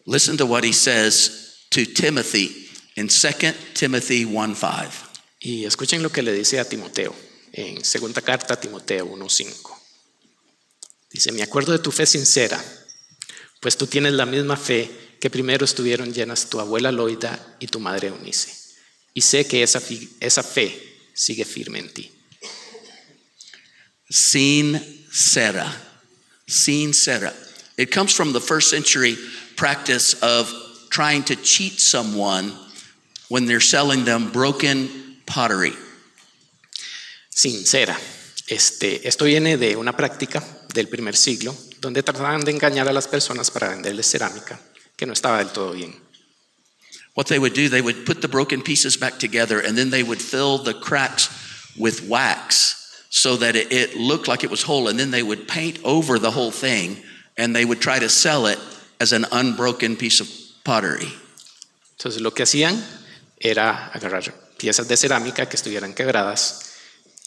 Listen 0.05 0.37
to 0.37 0.45
what 0.45 0.63
he 0.63 0.73
says 0.73 1.65
to 1.71 1.85
Timothy 1.85 2.67
in 2.95 3.07
2 3.07 3.53
Timothy 3.73 4.25
1 4.25 4.55
5. 4.55 5.02
Y 5.45 5.65
escuchen 5.65 6.01
lo 6.01 6.09
que 6.09 6.23
le 6.23 6.31
dice 6.31 6.57
a 6.61 6.63
Timoteo 6.63 7.13
en 7.51 7.83
segunda 7.83 8.21
carta 8.21 8.53
a 8.53 8.59
Timoteo 8.59 9.05
1:5. 9.05 9.77
Dice, 11.11 11.33
"Me 11.33 11.43
acuerdo 11.43 11.73
de 11.73 11.79
tu 11.79 11.91
fe 11.91 12.05
sincera, 12.05 12.63
pues 13.59 13.75
tú 13.75 13.85
tienes 13.85 14.13
la 14.13 14.25
misma 14.25 14.55
fe 14.55 14.89
que 15.19 15.29
primero 15.29 15.65
estuvieron 15.65 16.13
llenas 16.13 16.49
tu 16.49 16.61
abuela 16.61 16.93
Loida 16.93 17.57
y 17.59 17.67
tu 17.67 17.81
madre 17.81 18.07
Eunice, 18.07 18.53
y 19.13 19.21
sé 19.21 19.45
que 19.45 19.63
esa, 19.63 19.81
esa 20.21 20.43
fe 20.43 20.81
sigue 21.13 21.43
firme 21.43 21.79
en 21.79 21.93
ti." 21.93 22.11
Sincera. 24.09 25.67
Sincera. 26.47 27.33
It 27.77 27.93
comes 27.93 28.13
from 28.13 28.31
the 28.31 28.39
first 28.39 28.69
century 28.69 29.17
practice 29.57 30.15
of 30.21 30.49
trying 30.89 31.23
to 31.25 31.35
cheat 31.35 31.79
someone 31.79 32.53
when 33.27 33.45
they're 33.45 33.59
selling 33.59 34.05
them 34.05 34.31
broken 34.31 35.02
pottery. 35.25 35.75
Sincera. 37.29 37.97
Este, 38.47 39.07
esto 39.07 39.25
viene 39.25 39.57
de 39.57 39.75
una 39.75 39.95
práctica 39.95 40.43
del 40.73 40.87
primer 40.87 41.15
siglo 41.15 41.55
donde 41.79 42.03
trataban 42.03 42.43
de 42.43 42.51
engañar 42.51 42.87
a 42.87 42.93
las 42.93 43.07
personas 43.07 43.49
para 43.51 43.69
venderles 43.69 44.09
cerámica 44.09 44.59
que 44.95 45.05
no 45.05 45.13
estaba 45.13 45.37
del 45.37 45.49
todo 45.49 45.73
bien. 45.73 45.95
What 47.15 47.27
they 47.27 47.37
would 47.37 47.53
do, 47.53 47.69
they 47.69 47.81
would 47.81 48.05
put 48.05 48.21
the 48.21 48.27
broken 48.27 48.61
pieces 48.61 48.97
back 48.97 49.19
together 49.19 49.59
and 49.59 49.77
then 49.77 49.91
they 49.91 50.03
would 50.03 50.21
fill 50.21 50.57
the 50.57 50.73
cracks 50.73 51.29
with 51.77 52.07
wax 52.07 53.05
so 53.09 53.37
that 53.37 53.55
it, 53.55 53.71
it 53.71 53.95
looked 53.95 54.27
like 54.27 54.43
it 54.43 54.49
was 54.49 54.63
whole. 54.63 54.87
And 54.87 54.97
then 54.97 55.11
they 55.11 55.21
would 55.21 55.47
paint 55.47 55.79
over 55.83 56.17
the 56.17 56.31
whole 56.31 56.51
thing 56.51 56.97
and 57.37 57.55
they 57.55 57.65
would 57.65 57.81
try 57.81 57.99
to 57.99 58.09
sell 58.09 58.47
it 58.47 58.59
as 58.99 59.13
an 59.13 59.25
unbroken 59.31 59.95
piece 59.95 60.19
of 60.19 60.27
pottery. 60.63 61.13
Entonces 61.97 62.21
lo 62.21 62.31
que 62.31 62.43
hacían 62.43 62.83
era 63.39 63.91
agarrar 63.93 64.23
piezas 64.57 64.87
de 64.87 64.97
cerámica 64.97 65.47
que 65.47 65.55
estuvieran 65.55 65.93
quebradas, 65.93 66.59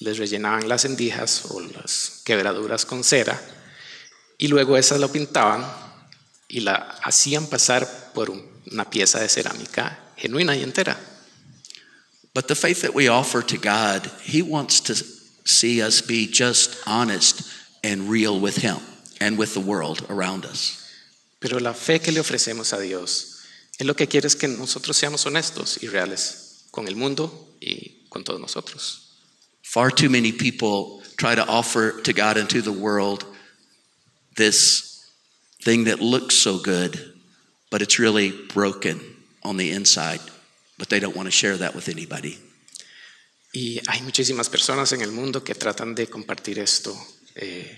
les 0.00 0.18
rellenaban 0.18 0.68
las 0.68 0.84
endijas 0.84 1.42
o 1.48 1.60
las 1.60 2.20
quebraduras 2.24 2.84
con 2.84 3.02
cera 3.04 3.40
y 4.38 4.48
luego 4.48 4.76
esas 4.76 5.00
lo 5.00 5.10
pintaban 5.10 5.66
y 6.48 6.60
la 6.60 6.74
hacían 7.02 7.46
pasar 7.46 8.12
por 8.14 8.30
un- 8.30 8.46
una 8.70 8.88
pieza 8.90 9.18
de 9.20 9.28
cerámica 9.28 10.12
genuina 10.16 10.54
y 10.56 10.62
entera. 10.62 10.98
But 12.34 12.46
the 12.48 12.54
faith 12.54 12.82
that 12.82 12.94
we 12.94 13.08
offer 13.08 13.42
to 13.42 13.56
God, 13.56 14.10
He 14.22 14.42
wants 14.42 14.82
to 14.82 14.94
see 15.44 15.82
us 15.82 16.02
be 16.06 16.28
just 16.30 16.74
honest 16.84 17.40
and 17.82 18.10
real 18.10 18.38
with 18.38 18.58
Him 18.62 18.76
and 19.20 19.38
with 19.38 19.54
the 19.54 19.60
world 19.60 20.04
around 20.10 20.44
us. 20.44 20.82
Pero 21.38 21.58
la 21.60 21.72
fe 21.72 22.00
que 22.00 22.12
le 22.12 22.20
ofrecemos 22.20 22.72
a 22.74 22.78
Dios 22.80 23.38
es 23.78 23.86
lo 23.86 23.94
que 23.96 24.06
quiere 24.08 24.26
es 24.26 24.36
que 24.36 24.48
nosotros 24.48 24.96
seamos 24.96 25.24
honestos 25.24 25.78
y 25.82 25.88
reales 25.88 26.45
con 26.76 26.86
el 26.88 26.94
mundo 26.94 27.56
y 27.58 28.04
con 28.10 28.22
todos 28.22 28.38
nosotros. 28.38 29.14
Far 29.62 29.90
too 29.90 30.10
many 30.10 30.30
people 30.30 31.02
try 31.16 31.34
to 31.34 31.42
offer 31.48 32.02
to 32.02 32.12
God 32.12 32.36
and 32.36 32.48
to 32.50 32.60
the 32.60 32.70
world 32.70 33.24
this 34.36 35.00
thing 35.64 35.84
that 35.86 36.00
looks 36.00 36.36
so 36.36 36.58
good, 36.58 37.14
but 37.70 37.80
it's 37.80 37.98
really 37.98 38.30
broken 38.54 39.00
on 39.42 39.56
the 39.56 39.72
inside, 39.72 40.20
but 40.76 40.88
they 40.88 41.00
don't 41.00 41.16
want 41.16 41.26
to 41.26 41.30
share 41.32 41.56
that 41.56 41.74
with 41.74 41.88
anybody. 41.88 42.38
Y 43.54 43.80
hay 43.88 44.02
muchísimas 44.02 44.50
personas 44.50 44.92
en 44.92 45.00
el 45.00 45.12
mundo 45.12 45.42
que 45.42 45.54
tratan 45.54 45.94
de 45.94 46.08
compartir 46.08 46.58
esto, 46.58 46.94
eh, 47.36 47.74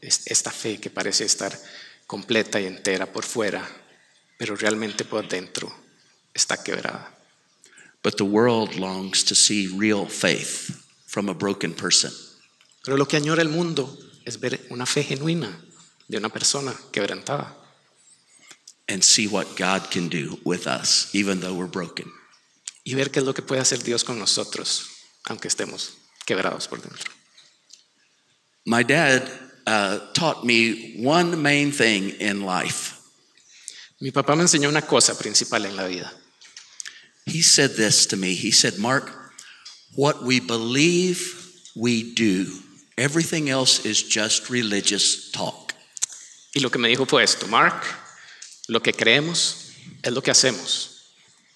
es- 0.00 0.22
esta 0.26 0.50
fe 0.50 0.78
que 0.80 0.90
parece 0.90 1.24
estar 1.24 1.56
completa 2.08 2.60
y 2.60 2.66
entera 2.66 3.06
por 3.12 3.24
fuera, 3.24 3.62
pero 4.36 4.56
realmente 4.56 5.04
por 5.04 5.28
dentro 5.28 5.72
está 6.34 6.60
quebrada. 6.64 7.16
But 8.02 8.16
the 8.16 8.24
world 8.24 8.76
longs 8.76 9.22
to 9.24 9.34
see 9.34 9.68
real 9.68 10.06
faith 10.06 10.84
from 11.06 11.28
a 11.28 11.34
broken 11.34 11.74
person. 11.74 12.10
Pero 12.84 12.96
lo 12.96 13.06
que 13.06 13.16
añora 13.16 13.42
el 13.42 13.48
mundo 13.48 13.96
es 14.24 14.38
ver 14.40 14.60
una 14.70 14.86
fe 14.86 15.04
genuina 15.04 15.56
de 16.08 16.18
una 16.18 16.28
persona 16.28 16.74
quebrantada 16.92 17.54
and 18.88 19.04
see 19.04 19.28
what 19.28 19.56
God 19.56 19.90
can 19.90 20.08
do 20.08 20.38
with 20.44 20.66
us, 20.66 21.14
even 21.14 21.40
though 21.40 21.54
we're 21.54 21.70
broken. 21.70 22.10
y 22.84 22.94
ver 22.94 23.10
qué 23.10 23.20
es 23.20 23.24
lo 23.24 23.34
que 23.34 23.42
puede 23.42 23.60
hacer 23.60 23.82
Dios 23.82 24.04
con 24.04 24.18
nosotros, 24.18 24.86
aunque 25.24 25.48
estemos 25.48 25.94
quebrados 26.26 26.66
por 26.66 26.80
dentro. 26.80 27.10
My 28.64 28.82
dad 28.82 29.28
uh, 29.66 29.98
taught 30.12 30.44
me 30.44 30.94
one 30.98 31.36
main 31.36 31.72
thing 31.72 32.14
in 32.20 32.44
life. 32.44 32.98
Mi 34.00 34.10
papá 34.10 34.34
me 34.34 34.42
enseñó 34.42 34.68
una 34.68 34.82
cosa 34.82 35.16
principal 35.16 35.64
en 35.66 35.76
la 35.76 35.86
vida. 35.86 36.12
He 37.26 37.42
said 37.42 37.70
this 37.76 38.06
to 38.06 38.16
me. 38.16 38.34
He 38.34 38.50
said, 38.50 38.78
Mark, 38.78 39.10
what 39.94 40.22
we 40.22 40.40
believe, 40.40 41.52
we 41.76 42.14
do. 42.14 42.46
Everything 42.98 43.48
else 43.48 43.84
is 43.84 44.02
just 44.02 44.50
religious 44.50 45.30
talk. 45.30 45.74
Y 46.54 46.60
lo 46.60 46.68
que 46.68 46.78
me 46.78 46.88
dijo 46.88 47.08
fue 47.08 47.22
esto, 47.22 47.46
Mark, 47.46 47.82
lo 48.68 48.80
que 48.80 48.92
creemos 48.92 49.72
es 50.04 50.12
lo 50.12 50.20
que 50.20 50.30
hacemos. 50.30 50.88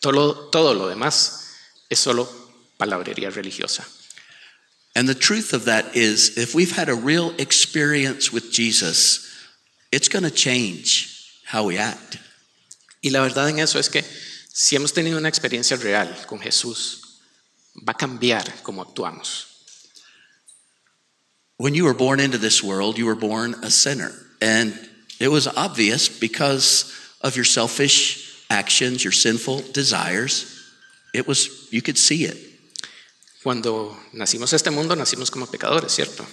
Todo 0.01 0.49
todo 0.51 0.75
lo 0.75 0.89
demás 0.89 1.47
es 1.91 1.99
solo 1.99 2.29
palabrería 2.79 3.31
religiosa. 3.31 3.85
And 4.95 5.07
the 5.07 5.15
truth 5.15 5.53
of 5.53 5.67
that 5.67 5.95
is, 5.95 6.39
if 6.39 6.55
we've 6.55 6.75
had 6.75 6.89
a 6.89 6.95
real 6.95 7.35
experience 7.39 8.33
with 8.33 8.51
Jesus, 8.51 9.29
it's 9.93 10.09
going 10.09 10.25
to 10.25 10.31
change 10.31 11.43
how 11.45 11.65
we 11.65 11.77
act. 11.77 12.19
Y 13.03 13.11
la 13.11 13.21
verdad 13.21 13.51
en 13.51 13.59
eso 13.59 13.79
es 13.79 13.91
que 13.91 14.03
si 14.59 14.75
hemos 14.75 14.95
tenido 14.95 15.19
una 15.19 15.29
experiencia 15.29 15.77
real 15.77 16.25
con 16.27 16.41
Jesús, 16.41 17.21
va 17.87 17.93
a 17.93 17.95
cambiar 17.95 18.63
cómo 18.63 18.81
actuamos. 18.81 19.49
When 21.59 21.75
you 21.75 21.85
were 21.85 21.93
born 21.93 22.21
into 22.21 22.39
this 22.39 22.63
world, 22.63 22.97
you 22.97 23.05
were 23.05 23.15
born 23.15 23.55
a 23.63 23.71
sinner. 23.71 24.13
And 24.41 24.73
it 25.21 25.29
was 25.29 25.47
obvious 25.47 26.09
because 26.09 26.91
of 27.21 27.37
your 27.37 27.45
selfish 27.45 28.47
actions, 28.49 29.05
your 29.05 29.13
sinful 29.13 29.63
desires. 29.75 30.47
It 31.13 31.29
was, 31.29 31.69
you 31.71 31.83
could 31.83 31.99
see 31.99 32.25
it. 32.25 32.39
Cuando 33.43 33.95
nacimos 34.15 34.55
a 34.55 34.57
este 34.57 34.71
mundo, 34.71 34.97
nacimos 34.97 35.31
como 35.31 35.45
pecadores, 35.49 35.93
¿cierto? 35.93 36.25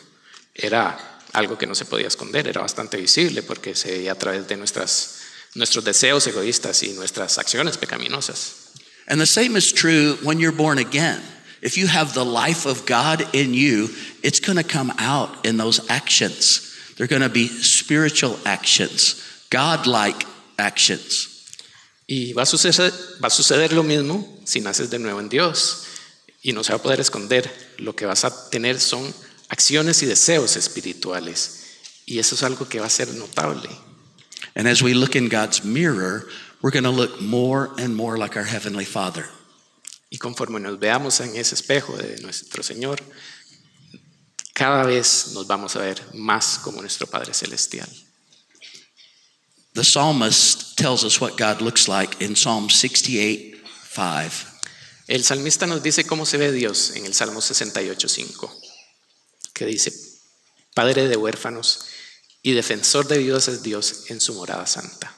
Era 0.55 0.97
algo 1.33 1.57
que 1.57 1.67
no 1.67 1.75
se 1.75 1.83
podía 1.83 2.07
esconder, 2.07 2.47
era 2.47 2.61
bastante 2.61 2.95
visible 2.95 3.43
porque 3.43 3.75
se 3.75 3.91
veía 3.91 4.13
a 4.13 4.17
través 4.17 4.47
de 4.47 4.55
nuestras, 4.55 5.22
nuestros 5.55 5.83
deseos 5.83 6.27
egoístas 6.27 6.83
y 6.83 6.93
nuestras 6.93 7.37
acciones 7.37 7.77
pecaminosas. 7.77 8.63
And 9.07 9.19
the 9.19 9.25
same 9.25 9.55
is 9.55 9.71
true 9.71 10.17
when 10.23 10.39
you're 10.39 10.55
born 10.55 10.79
again. 10.79 11.21
If 11.61 11.77
you 11.77 11.87
have 11.87 12.13
the 12.13 12.25
life 12.25 12.65
of 12.65 12.85
God 12.85 13.23
in 13.33 13.53
you, 13.53 13.89
it's 14.21 14.39
going 14.39 14.57
to 14.57 14.63
come 14.63 14.91
out 14.97 15.45
in 15.45 15.57
those 15.57 15.79
actions. 15.89 16.73
They're 16.97 17.07
going 17.07 17.21
to 17.21 17.29
be 17.29 17.47
spiritual 17.47 18.37
actions, 18.45 19.15
God-like 19.49 20.25
actions. 20.57 21.29
Y 22.07 22.33
va 22.33 22.43
a, 22.43 22.45
suceder, 22.45 22.91
va 23.21 23.27
a 23.27 23.31
suceder 23.31 23.71
lo 23.71 23.83
mismo 23.83 24.27
si 24.45 24.59
naces 24.59 24.89
de 24.89 24.99
nuevo 24.99 25.19
en 25.19 25.29
Dios. 25.29 25.87
Y 26.41 26.51
no 26.51 26.63
se 26.63 26.73
va 26.73 26.79
a 26.79 26.81
poder 26.81 26.99
esconder. 26.99 27.49
Lo 27.77 27.95
que 27.95 28.05
vas 28.05 28.25
a 28.25 28.49
tener 28.49 28.79
son 28.79 29.13
acciones 29.47 30.03
y 30.03 30.05
deseos 30.05 30.57
espirituales. 30.57 31.61
Y 32.05 32.19
eso 32.19 32.35
es 32.35 32.43
algo 32.43 32.67
que 32.67 32.81
va 32.81 32.87
a 32.87 32.89
ser 32.89 33.07
notable. 33.13 33.69
And 34.55 34.67
as 34.67 34.83
we 34.83 34.93
look 34.93 35.15
in 35.15 35.29
God's 35.29 35.63
mirror, 35.63 36.25
we're 36.61 36.71
going 36.71 36.83
to 36.83 36.91
look 36.91 37.21
more 37.21 37.71
and 37.77 37.95
more 37.95 38.17
like 38.17 38.37
our 38.37 38.43
Heavenly 38.43 38.85
Father. 38.85 39.25
Y 40.11 40.17
conforme 40.17 40.59
nos 40.59 40.77
veamos 40.77 41.19
en 41.21 41.35
ese 41.35 41.55
espejo 41.55 41.97
de 41.97 42.21
nuestro 42.21 42.61
Señor, 42.61 42.99
cada 44.53 44.85
vez 44.85 45.33
nos 45.33 45.47
vamos 45.47 45.75
a 45.75 45.79
ver 45.79 45.99
más 46.13 46.59
como 46.59 46.81
nuestro 46.81 47.07
Padre 47.07 47.33
Celestial. 47.33 47.89
The 49.73 49.83
psalmist 49.83 50.77
tells 50.77 51.03
us 51.03 51.19
what 51.19 51.35
God 51.35 51.61
looks 51.61 51.87
like 51.87 52.21
in 52.21 52.35
Psalm 52.35 52.69
68 52.69 53.55
5. 53.65 54.53
El 55.07 55.23
salmista 55.23 55.67
nos 55.67 55.81
dice 55.81 56.05
cómo 56.05 56.25
se 56.25 56.37
ve 56.37 56.51
Dios 56.51 56.91
en 56.95 57.05
el 57.05 57.13
Salmo 57.13 57.41
68.5, 57.41 58.51
que 59.53 59.65
dice, 59.65 59.91
Padre 60.75 61.07
de 61.07 61.17
huérfanos 61.17 61.87
y 62.43 62.51
defensor 62.51 63.07
de 63.07 63.17
viudas 63.19 63.47
es 63.47 63.63
Dios 63.63 64.05
en 64.09 64.19
su 64.19 64.33
morada 64.33 64.67
santa. 64.67 65.15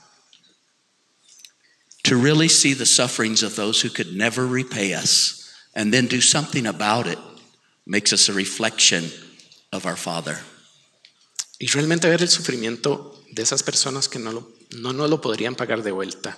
To 2.03 2.15
really 2.15 2.47
see 2.47 2.75
the 2.75 2.85
sufferings 2.85 3.41
of 3.41 3.55
those 3.55 3.81
who 3.81 3.89
could 3.89 4.15
never 4.15 4.45
repay 4.45 4.93
us 4.93 5.51
and 5.73 5.91
then 5.91 6.05
do 6.05 6.21
something 6.21 6.67
about 6.67 7.07
it 7.07 7.17
makes 7.85 8.13
us 8.13 8.29
a 8.29 8.33
reflection 8.33 9.11
of 9.73 9.87
our 9.87 9.97
Father. 9.97 10.37
Y 11.59 11.67
realmente 11.67 12.07
ver 12.07 12.21
el 12.21 12.29
sufrimiento 12.29 13.23
de 13.31 13.41
esas 13.41 13.63
personas 13.63 14.07
que 14.07 14.19
no, 14.19 14.31
lo, 14.31 14.51
no 14.77 14.93
nos 14.93 15.09
lo 15.09 15.19
podrían 15.19 15.55
pagar 15.55 15.81
de 15.81 15.91
vuelta 15.91 16.37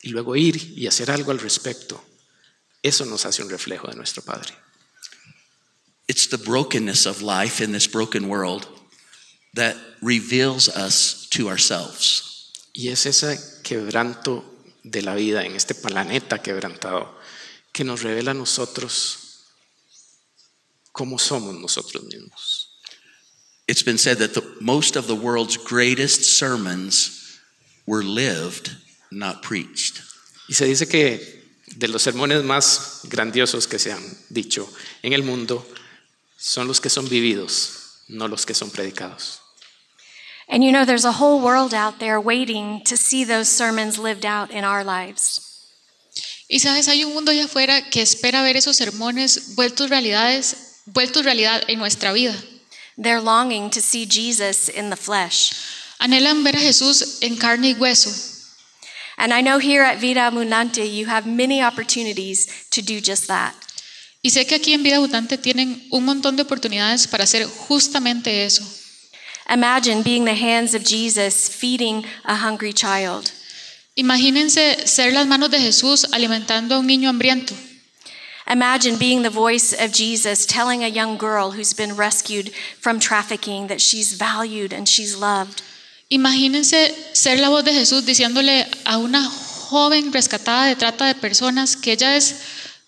y 0.00 0.10
luego 0.10 0.36
ir 0.36 0.78
y 0.78 0.86
hacer 0.86 1.10
algo 1.10 1.32
al 1.32 1.40
respecto, 1.40 2.00
eso 2.82 3.04
nos 3.04 3.26
hace 3.26 3.42
un 3.42 3.50
reflejo 3.50 3.88
de 3.88 3.96
nuestro 3.96 4.22
Padre. 4.22 4.54
It's 6.06 6.28
the 6.28 6.36
brokenness 6.36 7.06
of 7.06 7.20
life 7.20 7.64
in 7.64 7.72
this 7.72 7.90
broken 7.90 8.28
world 8.28 8.68
that 9.54 9.76
reveals 10.02 10.68
us 10.68 11.28
to 11.30 11.48
ourselves. 11.48 12.52
Y 12.72 12.88
es 12.88 13.06
ese 13.06 13.38
quebranto 13.62 14.44
de 14.82 15.02
la 15.02 15.14
vida 15.14 15.44
en 15.44 15.54
este 15.54 15.74
planeta 15.74 16.42
quebrantado 16.42 17.14
que 17.72 17.84
nos 17.84 18.02
revela 18.02 18.32
a 18.32 18.34
nosotros 18.34 19.18
cómo 20.92 21.18
somos 21.18 21.54
nosotros 21.54 22.04
mismos. 22.04 22.70
It's 23.66 23.82
been 23.82 23.98
said 23.98 24.18
that 24.18 24.34
the, 24.34 24.42
most 24.60 24.96
of 24.96 25.06
the 25.06 25.14
world's 25.14 25.56
greatest 25.56 26.38
sermons 26.38 27.40
were 27.86 28.04
lived, 28.04 28.70
not 29.10 29.42
preached. 29.42 30.02
Y 30.48 30.54
se 30.54 30.66
dice 30.66 30.86
que 30.86 31.42
de 31.76 31.88
los 31.88 32.02
sermones 32.02 32.44
más 32.44 33.00
grandiosos 33.04 33.66
que 33.66 33.78
se 33.78 33.92
han 33.92 34.02
dicho 34.28 34.68
en 35.02 35.14
el 35.14 35.22
mundo 35.22 35.66
son 36.36 36.68
los 36.68 36.80
que 36.80 36.90
son 36.90 37.08
vividos, 37.08 38.02
no 38.08 38.28
los 38.28 38.44
que 38.44 38.54
son 38.54 38.70
predicados. 38.70 39.40
And 40.48 40.62
you 40.62 40.72
know, 40.72 40.84
there's 40.84 41.04
a 41.04 41.12
whole 41.12 41.40
world 41.40 41.72
out 41.72 41.98
there 41.98 42.20
waiting 42.20 42.82
to 42.84 42.96
see 42.96 43.24
those 43.24 43.48
sermons 43.48 43.98
lived 43.98 44.26
out 44.26 44.50
in 44.50 44.64
our 44.64 44.84
lives. 44.84 45.40
Y 46.48 46.58
sabes, 46.58 46.88
hay 46.88 47.02
un 47.04 47.14
mundo 47.14 47.32
allá 47.32 47.46
afuera 47.46 47.90
que 47.90 48.02
espera 48.02 48.42
ver 48.42 48.56
esos 48.56 48.76
sermones 48.76 49.54
vueltos 49.56 49.88
realidades, 49.88 50.82
vueltos 50.86 51.24
realidad 51.24 51.64
en 51.68 51.78
nuestra 51.78 52.12
vida. 52.12 52.34
They're 52.96 53.20
longing 53.20 53.70
to 53.70 53.80
see 53.80 54.06
Jesus 54.06 54.68
in 54.68 54.90
the 54.90 54.96
flesh. 54.96 55.52
Anhelan 55.98 56.44
ver 56.44 56.56
a 56.56 56.60
Jesús 56.60 57.18
en 57.22 57.36
carne 57.36 57.70
y 57.70 57.74
hueso. 57.74 58.10
And 59.16 59.32
I 59.32 59.40
know 59.40 59.58
here 59.58 59.82
at 59.82 60.00
Vida 60.00 60.28
Abundante, 60.30 60.84
you 60.84 61.06
have 61.06 61.26
many 61.26 61.62
opportunities 61.62 62.68
to 62.70 62.82
do 62.82 63.00
just 63.00 63.26
that. 63.28 63.54
Y 64.22 64.30
sé 64.30 64.46
que 64.46 64.56
aquí 64.56 64.74
en 64.74 64.82
Vida 64.82 64.96
Abundante 64.96 65.38
tienen 65.38 65.86
un 65.90 66.04
montón 66.04 66.36
de 66.36 66.42
oportunidades 66.42 67.06
para 67.06 67.24
hacer 67.24 67.46
justamente 67.46 68.44
eso. 68.44 68.64
Imagine 69.48 70.02
being 70.02 70.24
the 70.24 70.34
hands 70.34 70.74
of 70.74 70.84
Jesus 70.84 71.48
feeding 71.48 72.04
a 72.24 72.36
hungry 72.36 72.72
child. 72.72 73.32
Imagínense 73.96 74.88
ser 74.88 75.12
las 75.12 75.26
manos 75.26 75.50
de 75.50 75.58
Jesús 75.58 76.04
alimentando 76.12 76.74
a 76.74 76.78
un 76.78 76.86
niño 76.86 77.08
hambriento. 77.08 77.54
Imagine 78.50 78.98
being 78.98 79.22
the 79.22 79.30
voice 79.30 79.72
of 79.72 79.92
Jesus 79.92 80.44
telling 80.44 80.82
a 80.82 80.88
young 80.88 81.16
girl 81.16 81.52
who's 81.52 81.72
been 81.72 81.96
rescued 81.96 82.52
from 82.78 82.98
trafficking 82.98 83.68
that 83.68 83.80
she's 83.80 84.14
valued 84.14 84.72
and 84.72 84.88
she's 84.88 85.16
loved. 85.16 85.62
Imagínense 86.10 86.92
ser 87.14 87.36
la 87.38 87.48
voz 87.48 87.64
de 87.64 87.72
Jesús 87.72 88.04
diciéndole 88.04 88.66
a 88.84 88.98
una 88.98 89.24
joven 89.24 90.12
rescatada 90.12 90.66
de 90.66 90.76
trata 90.76 91.06
de 91.06 91.14
personas 91.14 91.76
que 91.76 91.92
ella 91.92 92.16
es 92.16 92.36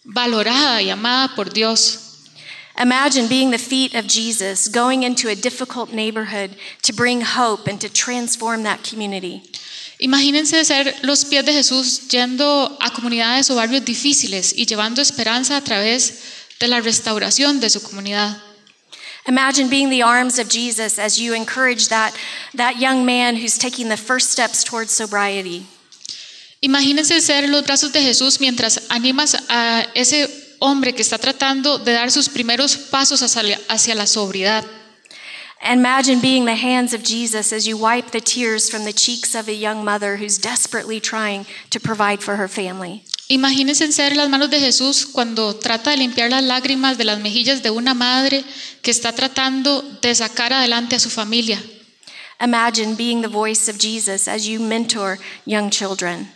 valorada 0.05 0.83
y 0.83 0.91
amada 0.91 1.35
por 1.35 1.53
Dios. 1.53 2.06
Imagine 2.79 3.27
being 3.27 3.51
the 3.51 3.59
feet 3.59 3.95
of 3.95 4.07
Jesus 4.07 4.68
going 4.68 5.03
into 5.03 5.29
a 5.29 5.35
difficult 5.35 5.93
neighborhood 5.93 6.57
to 6.83 6.93
bring 6.93 7.22
hope 7.22 7.66
and 7.66 7.81
to 7.81 7.89
transform 7.89 8.64
that 8.64 8.85
community. 8.85 9.43
Imagínense 9.99 10.62
ser 10.64 10.93
los 11.03 11.24
pies 11.24 11.45
de 11.45 11.53
Jesús 11.53 12.09
yendo 12.09 12.77
a 12.81 12.91
comunidades 12.91 13.51
o 13.51 13.55
barrios 13.55 13.83
difíciles 13.83 14.53
y 14.55 14.66
llevando 14.66 15.01
esperanza 15.01 15.57
a 15.57 15.62
través 15.62 16.59
de 16.61 16.68
la 16.68 16.81
restauración 16.81 17.61
de 17.61 17.70
su 17.70 17.81
comunidad. 17.81 18.37
Imagine 19.27 19.70
being 19.70 19.89
the 19.89 20.03
arms 20.03 20.39
of 20.39 20.49
Jesus 20.49 20.99
as 20.99 21.18
you 21.18 21.33
encourage 21.35 21.89
that, 21.89 22.14
that 22.55 22.79
young 22.79 23.07
man 23.07 23.37
who's 23.37 23.57
taking 23.59 23.89
the 23.89 23.97
first 23.97 24.31
steps 24.31 24.62
towards 24.62 24.93
sobriety. 24.93 25.66
Imagínense 26.62 27.20
ser 27.20 27.49
los 27.49 27.64
brazos 27.64 27.93
de 27.93 28.01
Jesús 28.01 28.39
mientras 28.39 28.79
animas 28.91 29.35
a 29.49 29.87
ese 29.95 30.46
hombre 30.59 30.95
que 30.95 31.03
está 31.03 31.19
tratando 31.19 31.79
de 31.79 31.93
dar 31.93 32.11
sus 32.11 32.29
primeros 32.29 32.77
pasos 32.77 33.23
hacia, 33.23 33.61
hacia 33.69 33.95
la 33.95 34.07
sobriedad. 34.07 34.65
Imagine 35.63 36.21
being 36.21 36.45
the 36.45 36.55
hands 36.55 36.93
of 36.93 37.03
Jesus 37.03 37.53
as 37.53 37.67
you 37.67 37.77
wipe 37.77 38.11
the 38.11 38.21
tears 38.21 38.69
from 38.71 38.85
the 38.85 38.93
cheeks 38.93 39.35
of 39.35 39.49
a 39.49 39.55
young 39.55 39.85
mother 39.85 40.17
who's 40.17 40.39
desperately 40.39 41.01
trying 41.01 41.47
to 41.71 41.81
provide 41.81 42.23
for 42.23 42.37
her 42.37 42.49
family. 42.49 43.03
Imagínense 43.29 43.91
ser 43.91 44.15
las 44.15 44.29
manos 44.29 44.51
de 44.51 44.61
Jesús 44.61 45.07
cuando 45.07 45.55
trata 45.57 45.91
de 45.91 45.97
limpiar 45.97 46.31
las 46.31 46.45
lágrimas 46.45 46.97
de 46.97 47.05
las 47.05 47.19
mejillas 47.19 47.63
de 47.63 47.71
una 47.71 47.95
madre 47.95 48.45
que 48.83 48.93
está 48.93 49.13
tratando 49.13 49.83
de 50.01 50.15
sacar 50.15 50.53
adelante 50.53 50.95
a 50.95 51.01
su 51.01 51.11
familia. 51.11 51.61
Imagine 52.41 52.95
being 52.95 53.23
the 53.23 53.29
voice 53.29 53.69
of 53.69 53.79
Jesus 53.79 54.29
as 54.29 54.47
you 54.47 54.61
mentor 54.61 55.19
young 55.47 55.71
children. 55.71 56.31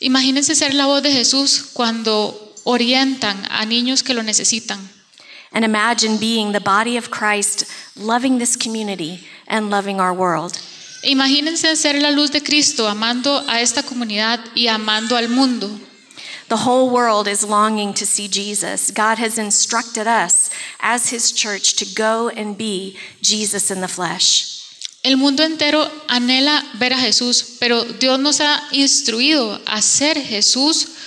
Imagínense 0.00 0.54
ser 0.54 0.74
la 0.74 0.86
voz 0.86 1.02
de 1.02 1.10
Jesús 1.10 1.70
cuando 1.72 2.43
orientan 2.64 3.46
a 3.50 3.64
niños 3.64 4.02
que 4.02 4.14
lo 4.14 4.22
necesitan. 4.22 4.78
And 5.52 5.64
imagine 5.64 6.18
being 6.18 6.52
the 6.52 6.60
body 6.60 6.96
of 6.96 7.10
Christ, 7.10 7.64
loving 7.96 8.38
this 8.38 8.56
community 8.56 9.20
and 9.46 9.70
loving 9.70 10.00
our 10.00 10.12
world. 10.12 10.58
Imagínense 11.04 11.76
ser 11.76 12.00
la 12.00 12.10
luz 12.10 12.30
de 12.30 12.40
Cristo 12.40 12.88
amando 12.88 13.44
a 13.46 13.60
esta 13.60 13.82
comunidad 13.82 14.40
y 14.56 14.68
amando 14.68 15.16
al 15.16 15.28
mundo. 15.28 15.78
The 16.48 16.56
whole 16.56 16.90
world 16.90 17.28
is 17.28 17.44
longing 17.44 17.94
to 17.94 18.04
see 18.04 18.28
Jesus. 18.28 18.90
God 18.90 19.18
has 19.18 19.38
instructed 19.38 20.06
us 20.06 20.50
as 20.80 21.10
His 21.10 21.32
church 21.32 21.74
to 21.76 21.86
go 21.94 22.28
and 22.28 22.56
be 22.56 22.98
Jesus 23.22 23.70
in 23.70 23.80
the 23.80 23.88
flesh. 23.88 24.50
El 25.04 25.16
mundo 25.16 25.42
entero 25.42 25.86
anhela 26.08 26.62
ver 26.78 26.92
a 26.92 26.96
Jesús, 26.96 27.58
pero 27.60 27.84
Dios 27.84 28.18
nos 28.18 28.40
ha 28.40 28.68
instruido 28.72 29.60
a 29.66 29.82
ser 29.82 30.14
Jesús 30.14 31.03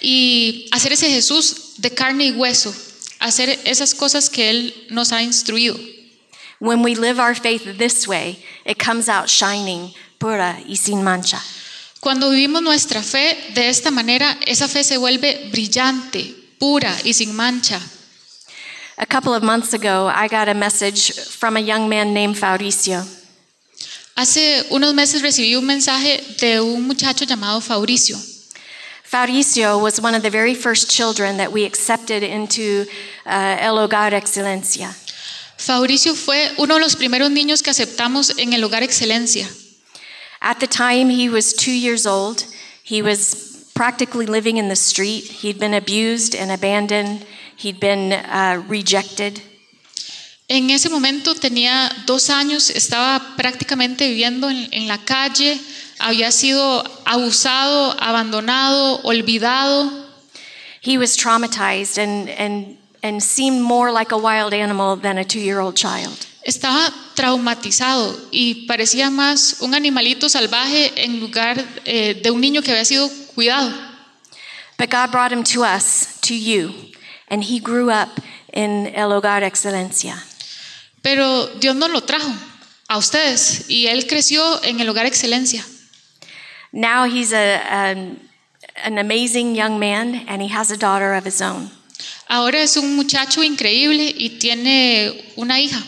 y 0.00 0.68
hacer 0.72 0.92
ese 0.92 1.10
Jesús 1.10 1.74
de 1.78 1.90
carne 1.90 2.26
y 2.26 2.30
hueso, 2.32 2.74
hacer 3.18 3.58
esas 3.64 3.94
cosas 3.94 4.30
que 4.30 4.50
Él 4.50 4.86
nos 4.90 5.12
ha 5.12 5.22
instruido. 5.22 5.78
When 6.60 6.82
we 6.82 6.94
live 6.94 7.20
our 7.20 7.34
faith 7.34 7.78
this 7.78 8.06
way, 8.08 8.44
it 8.64 8.78
comes 8.78 9.08
out 9.08 9.28
shining, 9.28 9.92
pura 10.18 10.58
y 10.66 10.76
sin 10.76 11.02
mancha. 11.02 11.40
Cuando 12.00 12.30
vivimos 12.30 12.62
nuestra 12.62 13.02
fe 13.02 13.36
de 13.54 13.68
esta 13.68 13.90
manera, 13.90 14.38
esa 14.46 14.68
fe 14.68 14.84
se 14.84 14.98
vuelve 14.98 15.48
brillante, 15.50 16.34
pura 16.58 16.96
y 17.04 17.12
sin 17.12 17.34
mancha. 17.34 17.80
A 18.96 19.06
couple 19.06 19.34
of 19.34 19.42
months 19.44 19.74
ago, 19.74 20.08
I 20.08 20.26
got 20.28 20.48
a 20.48 20.54
message 20.54 21.12
from 21.12 21.56
a 21.56 21.60
young 21.60 21.88
man 21.88 22.12
named 22.12 22.36
Fabricio. 22.36 23.04
Hace 24.16 24.64
unos 24.70 24.94
meses 24.94 25.22
recibí 25.22 25.54
un 25.54 25.64
mensaje 25.64 26.20
de 26.40 26.60
un 26.60 26.82
muchacho 26.88 27.24
llamado 27.24 27.60
Fabricio. 27.60 28.18
Fabricio 29.10 29.80
was 29.80 29.98
one 30.02 30.14
of 30.14 30.22
the 30.22 30.28
very 30.28 30.54
first 30.54 30.90
children 30.90 31.38
that 31.38 31.50
we 31.50 31.64
accepted 31.64 32.22
into 32.22 32.84
uh, 33.24 33.56
El 33.58 33.76
Hogar 33.76 34.12
Excelencia. 34.12 34.94
Fabricio 35.56 36.14
fue 36.14 36.50
uno 36.58 36.74
de 36.74 36.80
los 36.80 36.94
primeros 36.94 37.30
niños 37.30 37.62
que 37.62 37.70
aceptamos 37.70 38.38
en 38.38 38.52
el 38.52 38.60
Hogar 38.60 38.82
Excelencia. 38.82 39.48
At 40.42 40.60
the 40.60 40.66
time, 40.66 41.08
he 41.08 41.30
was 41.30 41.54
two 41.54 41.72
years 41.72 42.06
old. 42.06 42.44
He 42.82 43.00
was 43.00 43.70
practically 43.74 44.26
living 44.26 44.58
in 44.58 44.68
the 44.68 44.76
street. 44.76 45.24
He'd 45.24 45.58
been 45.58 45.72
abused 45.72 46.34
and 46.34 46.50
abandoned. 46.50 47.24
He'd 47.56 47.80
been 47.80 48.12
uh, 48.12 48.62
rejected. 48.68 49.40
En 50.48 50.68
ese 50.68 50.90
momento 50.90 51.34
tenía 51.34 51.90
dos 52.06 52.28
años, 52.28 52.68
estaba 52.68 53.36
prácticamente 53.36 54.06
viviendo 54.06 54.50
en, 54.50 54.68
en 54.70 54.86
la 54.86 54.98
calle, 54.98 55.58
había 55.98 56.30
sido 56.32 56.84
abusado, 57.04 57.96
abandonado, 57.98 59.00
olvidado. 59.02 60.06
He 60.80 60.98
was 60.98 61.16
traumatized 61.16 61.98
and, 61.98 62.28
and, 62.28 62.78
and 63.02 63.22
seemed 63.22 63.62
more 63.62 63.90
like 63.92 64.12
a 64.12 64.16
wild 64.16 64.54
animal 64.54 64.96
than 64.96 65.18
a 65.18 65.24
two 65.24 65.40
year 65.40 65.60
old 65.60 65.76
child. 65.76 66.26
Estaba 66.42 66.92
traumatizado 67.14 68.18
y 68.30 68.66
parecía 68.66 69.10
más 69.10 69.56
un 69.60 69.74
animalito 69.74 70.28
salvaje 70.28 70.92
en 71.04 71.20
lugar 71.20 71.62
eh, 71.84 72.20
de 72.22 72.30
un 72.30 72.40
niño 72.40 72.62
que 72.62 72.70
había 72.70 72.84
sido 72.84 73.10
cuidado. 73.34 73.72
But 74.78 74.90
God 74.90 75.10
brought 75.10 75.32
him 75.32 75.42
to 75.44 75.64
us, 75.64 76.20
to 76.22 76.34
you, 76.34 76.72
and 77.28 77.42
he 77.42 77.58
grew 77.58 77.90
up 77.90 78.20
in 78.52 78.86
El 78.94 79.10
Hogar 79.10 79.42
Excelencia. 79.42 80.22
Pero 81.02 81.46
Dios 81.58 81.74
nos 81.74 81.90
lo 81.90 82.02
trajo 82.02 82.32
a 82.88 82.96
ustedes 82.96 83.68
y 83.68 83.86
él 83.86 84.06
creció 84.06 84.62
en 84.64 84.80
el 84.80 84.88
hogar 84.88 85.06
excelencia. 85.06 85.64
Now 86.72 87.04
he's 87.04 87.32
a, 87.32 87.60
an, 87.70 88.20
an 88.84 88.98
amazing 88.98 89.54
young 89.54 89.78
man 89.78 90.26
and 90.28 90.42
he 90.42 90.48
has 90.48 90.70
a 90.70 90.76
daughter 90.76 91.14
of 91.14 91.24
his 91.24 91.40
own. 91.40 91.70
Ahora 92.28 92.58
es 92.62 92.76
un 92.76 92.94
muchacho 92.96 93.42
increíble 93.42 94.14
y 94.16 94.38
tiene 94.38 95.32
una 95.36 95.54
hija. 95.58 95.82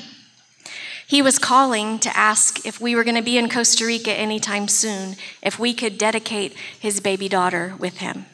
He 1.07 1.23
was 1.23 1.39
calling 1.39 1.99
to 2.01 2.17
ask 2.17 2.65
if 2.65 2.81
we 2.81 2.95
were 2.95 3.03
going 3.05 3.17
to 3.17 3.23
be 3.23 3.37
in 3.37 3.49
Costa 3.49 3.85
Rica 3.85 4.13
anytime 4.13 4.69
soon, 4.69 5.17
if 5.43 5.59
we 5.59 5.75
could 5.75 5.99
dedicate 5.99 6.55
his 6.79 7.01
baby 7.01 7.29
daughter 7.29 7.75
with 7.79 7.99
him. 7.99 8.27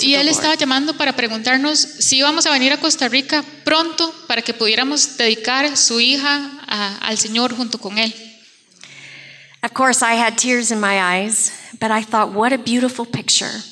Y 0.00 0.14
él 0.14 0.28
estaba 0.28 0.54
llamando 0.56 0.96
para 0.96 1.12
preguntarnos 1.14 1.78
si 1.78 2.18
íbamos 2.18 2.46
a 2.46 2.50
venir 2.50 2.72
a 2.72 2.78
Costa 2.78 3.08
Rica 3.08 3.44
pronto 3.64 4.12
para 4.26 4.42
que 4.42 4.52
pudiéramos 4.54 5.16
dedicar 5.16 5.76
su 5.76 6.00
hija 6.00 6.50
a- 6.66 6.98
al 7.06 7.16
Señor 7.18 7.54
junto 7.56 7.78
con 7.78 7.98
él. 7.98 8.12
Of 9.64 9.72
course, 9.72 10.02
I 10.02 10.12
had 10.12 10.36
tears 10.36 10.70
in 10.70 10.78
my 10.78 11.00
eyes, 11.00 11.50
but 11.80 11.90
I 11.90 12.02
thought, 12.02 12.32
what 12.32 12.52
a 12.52 12.58
beautiful 12.58 13.06
picture 13.06 13.64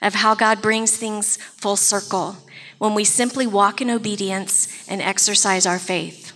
of 0.00 0.14
how 0.14 0.36
God 0.36 0.62
brings 0.62 0.96
things 0.96 1.38
full 1.56 1.76
circle 1.76 2.36
when 2.78 2.94
we 2.94 3.02
simply 3.02 3.48
walk 3.48 3.80
in 3.80 3.90
obedience 3.90 4.68
and 4.88 5.02
exercise 5.02 5.66
our 5.66 5.80
faith. 5.80 6.32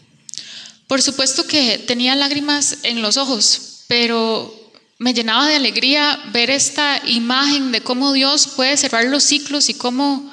Por 0.89 0.99
supuesto 0.99 1.49
que 1.49 1.79
tenía 1.87 2.17
lágrimas 2.17 2.85
en 2.85 3.03
los 3.03 3.17
ojos, 3.17 3.85
pero 3.89 4.53
me 4.99 5.15
llenaba 5.15 5.47
de 5.47 5.57
alegría 5.57 6.19
ver 6.33 6.51
esta 6.51 7.01
imagen 7.07 7.71
de 7.71 7.83
cómo 7.83 8.13
Dios 8.13 8.49
puede 8.49 8.77
cerrar 8.77 9.05
los 9.05 9.23
ciclos 9.23 9.69
y 9.69 9.75
cómo, 9.75 10.29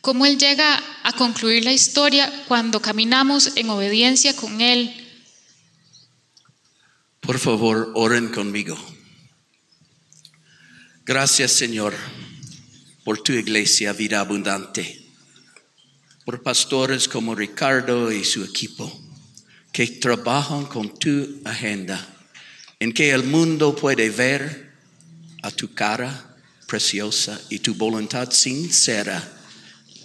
cómo 0.00 0.26
Él 0.26 0.38
llega 0.38 0.82
a 1.04 1.12
concluir 1.12 1.64
la 1.64 1.72
historia 1.72 2.32
cuando 2.48 2.82
caminamos 2.82 3.52
en 3.54 3.70
obediencia 3.70 4.34
con 4.34 4.60
Él. 4.60 5.03
Por 7.26 7.38
favor, 7.38 7.90
oren 7.94 8.28
conmigo. 8.28 8.76
Gracias, 11.06 11.52
Señor, 11.52 11.94
por 13.02 13.22
tu 13.22 13.32
iglesia, 13.32 13.94
vida 13.94 14.20
abundante, 14.20 15.06
por 16.26 16.42
pastores 16.42 17.08
como 17.08 17.34
Ricardo 17.34 18.12
y 18.12 18.24
su 18.24 18.44
equipo, 18.44 18.92
que 19.72 19.86
trabajan 19.86 20.66
con 20.66 20.98
tu 20.98 21.40
agenda, 21.46 22.06
en 22.78 22.92
que 22.92 23.10
el 23.10 23.24
mundo 23.24 23.74
puede 23.74 24.10
ver 24.10 24.72
a 25.42 25.50
tu 25.50 25.72
cara 25.72 26.36
preciosa 26.66 27.40
y 27.48 27.60
tu 27.60 27.74
voluntad 27.74 28.30
sincera 28.30 29.22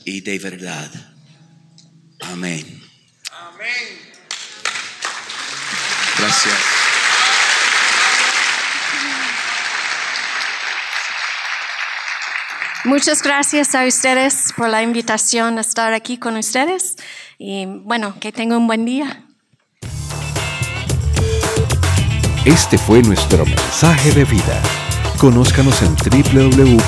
y 0.06 0.22
de 0.22 0.40
verdad. 0.40 0.92
Amén. 2.22 2.82
Gracias. 6.18 6.79
Muchas 12.86 13.22
gracias 13.22 13.76
a 13.76 13.86
ustedes 13.86 14.54
por 14.56 14.70
la 14.70 14.82
invitación 14.82 15.58
a 15.58 15.62
estar 15.62 15.94
aquí 15.94 16.18
con 16.18 16.38
ustedes 16.38 16.96
y 17.38 17.66
bueno, 17.66 18.16
que 18.20 18.32
tengan 18.32 18.60
un 18.60 18.68
buen 18.68 18.86
día. 18.86 19.26
Este 22.46 22.78
fue 22.78 23.02
nuestro 23.02 23.46
mensaje 23.46 24.12
de 24.12 24.24
vida. 24.24 24.62
Conózcanos 25.18 25.82
en 25.82 25.94
www.vida.cl. 25.96 26.80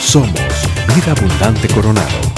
Somos 0.00 0.40
Vida 0.94 1.12
Abundante 1.12 1.68
Coronado. 1.68 2.37